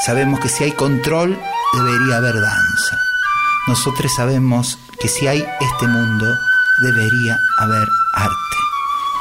[0.05, 1.39] Sabemos que si hay control
[1.73, 2.97] debería haber danza.
[3.67, 6.25] Nosotros sabemos que si hay este mundo
[6.81, 8.52] debería haber arte.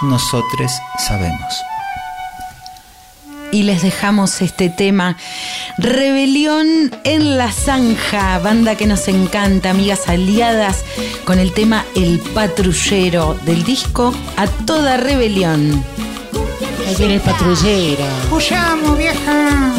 [0.02, 0.72] Nosotros
[1.06, 1.62] sabemos.
[3.52, 5.16] Y les dejamos este tema.
[5.78, 10.84] Rebelión en la Zanja, banda que nos encanta, amigas aliadas,
[11.24, 15.84] con el tema El Patrullero del disco A Toda Rebelión.
[16.86, 18.04] Ahí viene el patrullero.
[18.30, 19.72] ¡Huyamos, vieja!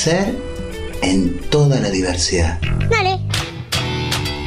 [0.00, 0.32] Crecer
[1.02, 2.60] en toda la diversidad.
[2.88, 3.18] Dale.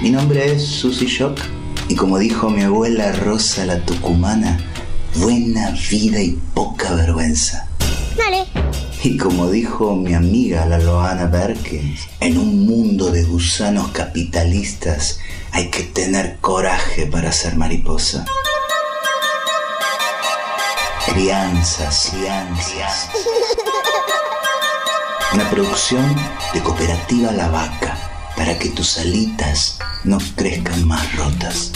[0.01, 1.41] Mi nombre es Susy Shock
[1.89, 4.57] y como dijo mi abuela Rosa la Tucumana,
[5.15, 7.67] buena vida y poca vergüenza.
[8.15, 8.45] Dale.
[9.03, 15.19] Y como dijo mi amiga la Loana Berkins, en un mundo de gusanos capitalistas
[15.51, 18.25] hay que tener coraje para ser mariposa.
[21.07, 23.09] Crianzas, crianzas.
[25.33, 26.13] Una producción
[26.53, 27.97] de Cooperativa La Vaca
[28.35, 31.71] para que tus alitas no crezcan más rotas.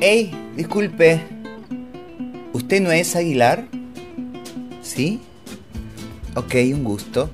[0.00, 1.20] Hey, disculpe.
[2.54, 3.68] ¿Usted no es Aguilar?
[4.80, 5.20] ¿Sí?
[6.36, 7.30] Ok, un gusto.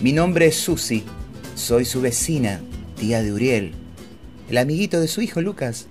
[0.00, 1.04] Mi nombre es Susi.
[1.54, 2.62] Soy su vecina,
[2.96, 3.83] tía de Uriel.
[4.48, 5.86] El amiguito de su hijo, Lucas.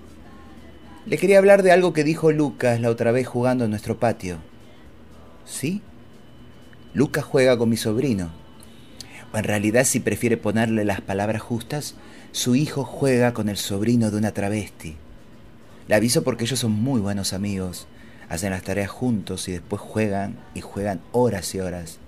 [1.06, 4.38] Le quería hablar de algo que dijo Lucas la otra vez jugando en nuestro patio.
[5.44, 5.82] ¿Sí?
[6.94, 8.30] Lucas juega con mi sobrino.
[9.32, 11.96] O en realidad, si prefiere ponerle las palabras justas,
[12.30, 14.96] su hijo juega con el sobrino de una travesti.
[15.88, 17.88] Le aviso porque ellos son muy buenos amigos.
[18.28, 21.98] Hacen las tareas juntos y después juegan y juegan horas y horas.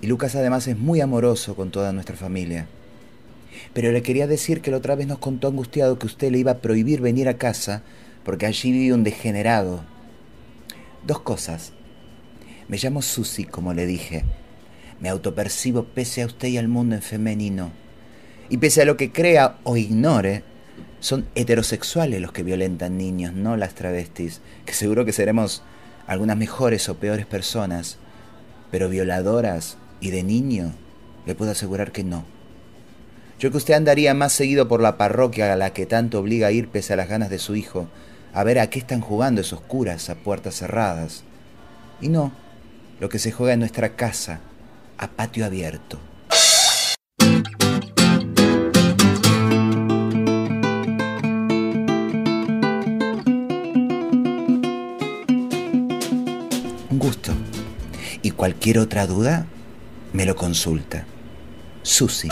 [0.00, 2.66] Y Lucas además es muy amoroso con toda nuestra familia.
[3.72, 6.52] Pero le quería decir que la otra vez nos contó angustiado que usted le iba
[6.52, 7.82] a prohibir venir a casa
[8.24, 9.84] porque allí vive un degenerado.
[11.06, 11.72] Dos cosas.
[12.68, 14.24] Me llamo Susi, como le dije.
[15.00, 17.70] Me autopercibo pese a usted y al mundo en femenino.
[18.48, 20.42] Y pese a lo que crea o ignore,
[20.98, 25.62] son heterosexuales los que violentan niños, no las travestis, que seguro que seremos
[26.08, 27.98] algunas mejores o peores personas,
[28.72, 30.72] pero violadoras y de niño,
[31.26, 32.24] le puedo asegurar que no.
[33.38, 36.52] Yo que usted andaría más seguido por la parroquia a la que tanto obliga a
[36.52, 37.86] ir pese a las ganas de su hijo,
[38.32, 41.22] a ver a qué están jugando esos curas a puertas cerradas.
[42.00, 42.32] Y no,
[42.98, 44.40] lo que se juega en nuestra casa,
[44.96, 45.98] a patio abierto.
[56.88, 57.32] Un gusto.
[58.22, 59.44] Y cualquier otra duda,
[60.14, 61.04] me lo consulta.
[61.82, 62.30] Susi.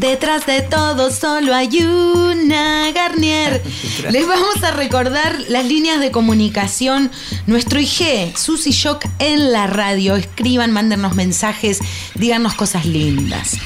[0.00, 3.62] Detrás de todo solo hay una Garnier.
[4.10, 7.10] Les vamos a recordar las líneas de comunicación.
[7.46, 10.16] Nuestro IG, Susy Shock en la radio.
[10.16, 11.80] Escriban, mándenos mensajes,
[12.14, 13.58] díganos cosas lindas.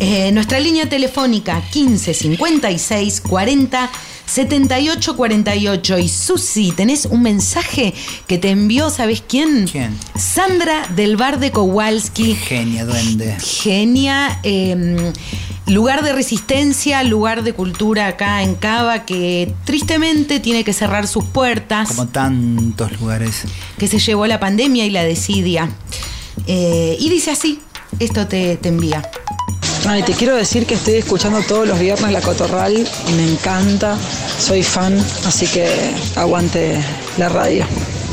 [0.00, 3.90] Eh, nuestra línea telefónica 15 56 40
[4.24, 5.98] 78 48.
[5.98, 7.92] Y Susi, tenés un mensaje
[8.26, 9.68] que te envió, ¿sabes quién?
[9.70, 9.94] ¿Quién?
[10.18, 12.34] Sandra del bar de Kowalski.
[12.34, 13.36] Genia, duende.
[13.40, 14.40] Genia.
[14.42, 15.12] eh,
[15.66, 21.24] lugar de resistencia, lugar de cultura acá en Cava que tristemente tiene que cerrar sus
[21.24, 21.90] puertas.
[21.90, 23.44] Como tantos lugares.
[23.78, 25.68] Que se llevó la pandemia y la desidia.
[26.46, 27.60] Eh, y dice así,
[27.98, 29.02] esto te, te envía.
[29.86, 33.96] Ay, te quiero decir que estoy escuchando todos los viernes La Cotorral y me encanta,
[34.38, 34.96] soy fan,
[35.26, 35.68] así que
[36.14, 36.78] aguante
[37.18, 37.64] la radio.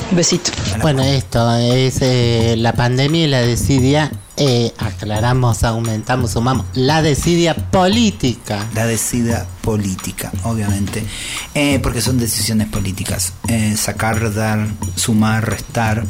[0.09, 0.49] Un besito.
[0.81, 4.11] Bueno, esto es eh, la pandemia y la desidia.
[4.39, 6.65] Eh, aclaramos, aumentamos, sumamos.
[6.73, 8.65] La desidia política.
[8.73, 11.03] La desidia política, obviamente.
[11.53, 13.33] Eh, porque son decisiones políticas.
[13.47, 14.65] Eh, sacar, dar,
[14.95, 16.05] sumar, restar,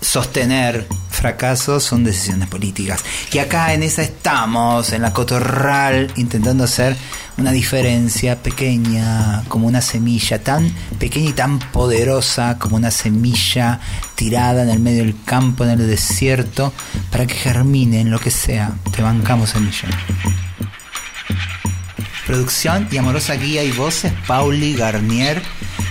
[0.00, 3.04] sostener, fracasos son decisiones políticas.
[3.32, 6.96] Y acá en esa estamos, en la cotorral, intentando hacer
[7.38, 13.80] una diferencia pequeña, como una semilla, tan pequeña y tan poderosa como una semilla
[14.14, 16.72] tirada en el medio del campo, en el desierto,
[17.10, 18.70] para que germine en lo que sea.
[18.94, 19.88] Te bancamos semilla.
[22.26, 25.42] Producción y amorosa guía y voces, Pauli Garnier.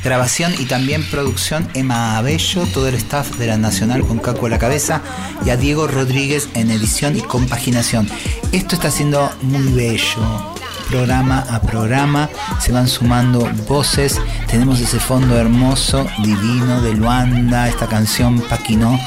[0.03, 4.49] Grabación y también producción, Emma Abello, todo el staff de la Nacional con Caco a
[4.49, 5.01] la cabeza
[5.45, 8.09] y a Diego Rodríguez en edición y compaginación.
[8.51, 10.55] Esto está siendo muy bello.
[10.89, 12.29] Programa a programa
[12.59, 14.19] se van sumando voces.
[14.47, 18.99] Tenemos ese fondo hermoso, divino de Luanda, esta canción Paquino.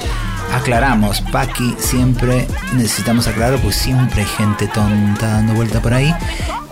[0.53, 6.15] Aclaramos, Paqui siempre necesitamos aclarar porque siempre hay gente tonta dando vuelta por ahí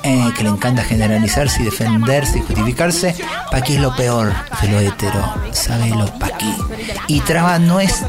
[0.03, 3.15] eh, que le encanta generalizarse y defenderse y justificarse.
[3.51, 5.35] Paqui es lo peor de lo hetero,
[5.97, 6.55] lo Paqui.
[7.07, 8.03] Y traba no es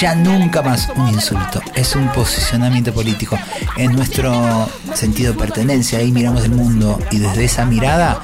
[0.00, 3.38] ya nunca más un insulto, es un posicionamiento político.
[3.76, 8.20] En nuestro sentido de pertenencia, ahí miramos el mundo y desde esa mirada,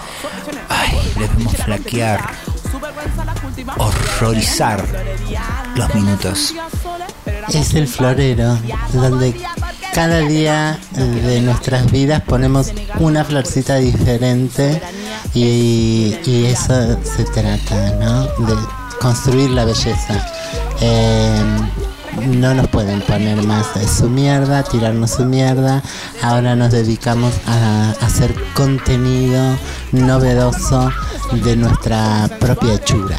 [0.69, 2.31] ay, le vemos flaquear,
[3.77, 4.85] horrorizar
[5.75, 6.55] los minutos.
[7.53, 8.59] Es el florero,
[8.93, 9.35] donde
[9.95, 14.81] cada día de nuestras vidas ponemos una florcita diferente
[15.35, 18.25] y, y eso se trata, ¿no?
[18.47, 18.57] De
[19.01, 20.27] construir la belleza.
[20.81, 21.43] Eh,
[22.27, 23.67] no nos pueden poner más
[23.99, 25.83] su mierda, tirarnos su mierda.
[26.23, 29.57] Ahora nos dedicamos a hacer contenido
[29.93, 30.91] novedoso
[31.41, 33.19] de nuestra propia hechura.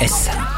[0.00, 0.50] Esa.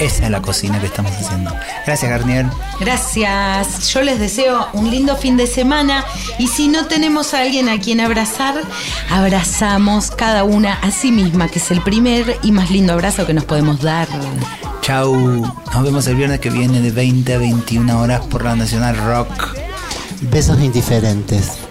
[0.00, 1.52] Esa es la cocina que estamos haciendo.
[1.86, 2.46] Gracias, Garnier.
[2.80, 3.88] Gracias.
[3.92, 6.04] Yo les deseo un lindo fin de semana
[6.38, 8.54] y si no tenemos a alguien a quien abrazar,
[9.08, 13.34] abrazamos cada una a sí misma, que es el primer y más lindo abrazo que
[13.34, 14.08] nos podemos dar.
[14.80, 15.14] Chau.
[15.14, 19.56] Nos vemos el viernes que viene de 20 a 21 horas por la Nacional Rock.
[20.22, 21.63] Besos indiferentes.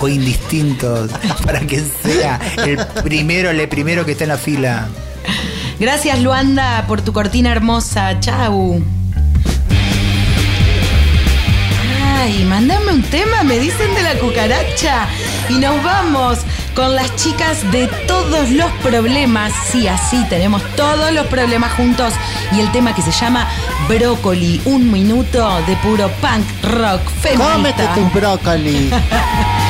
[0.00, 1.10] O indistintos,
[1.44, 4.88] para que sea el primero, el primero que está en la fila.
[5.78, 8.18] Gracias Luanda por tu cortina hermosa.
[8.20, 8.82] Chau.
[12.02, 15.08] Ay, mándame un tema, me dicen de la cucaracha.
[15.48, 16.40] Y nos vamos
[16.74, 19.52] con las chicas de todos los problemas.
[19.70, 22.14] Sí, así tenemos todos los problemas juntos.
[22.52, 23.48] Y el tema que se llama
[23.88, 24.60] Brócoli.
[24.64, 27.52] Un minuto de puro punk rock feminista.
[27.54, 28.90] Cómete tu brócoli.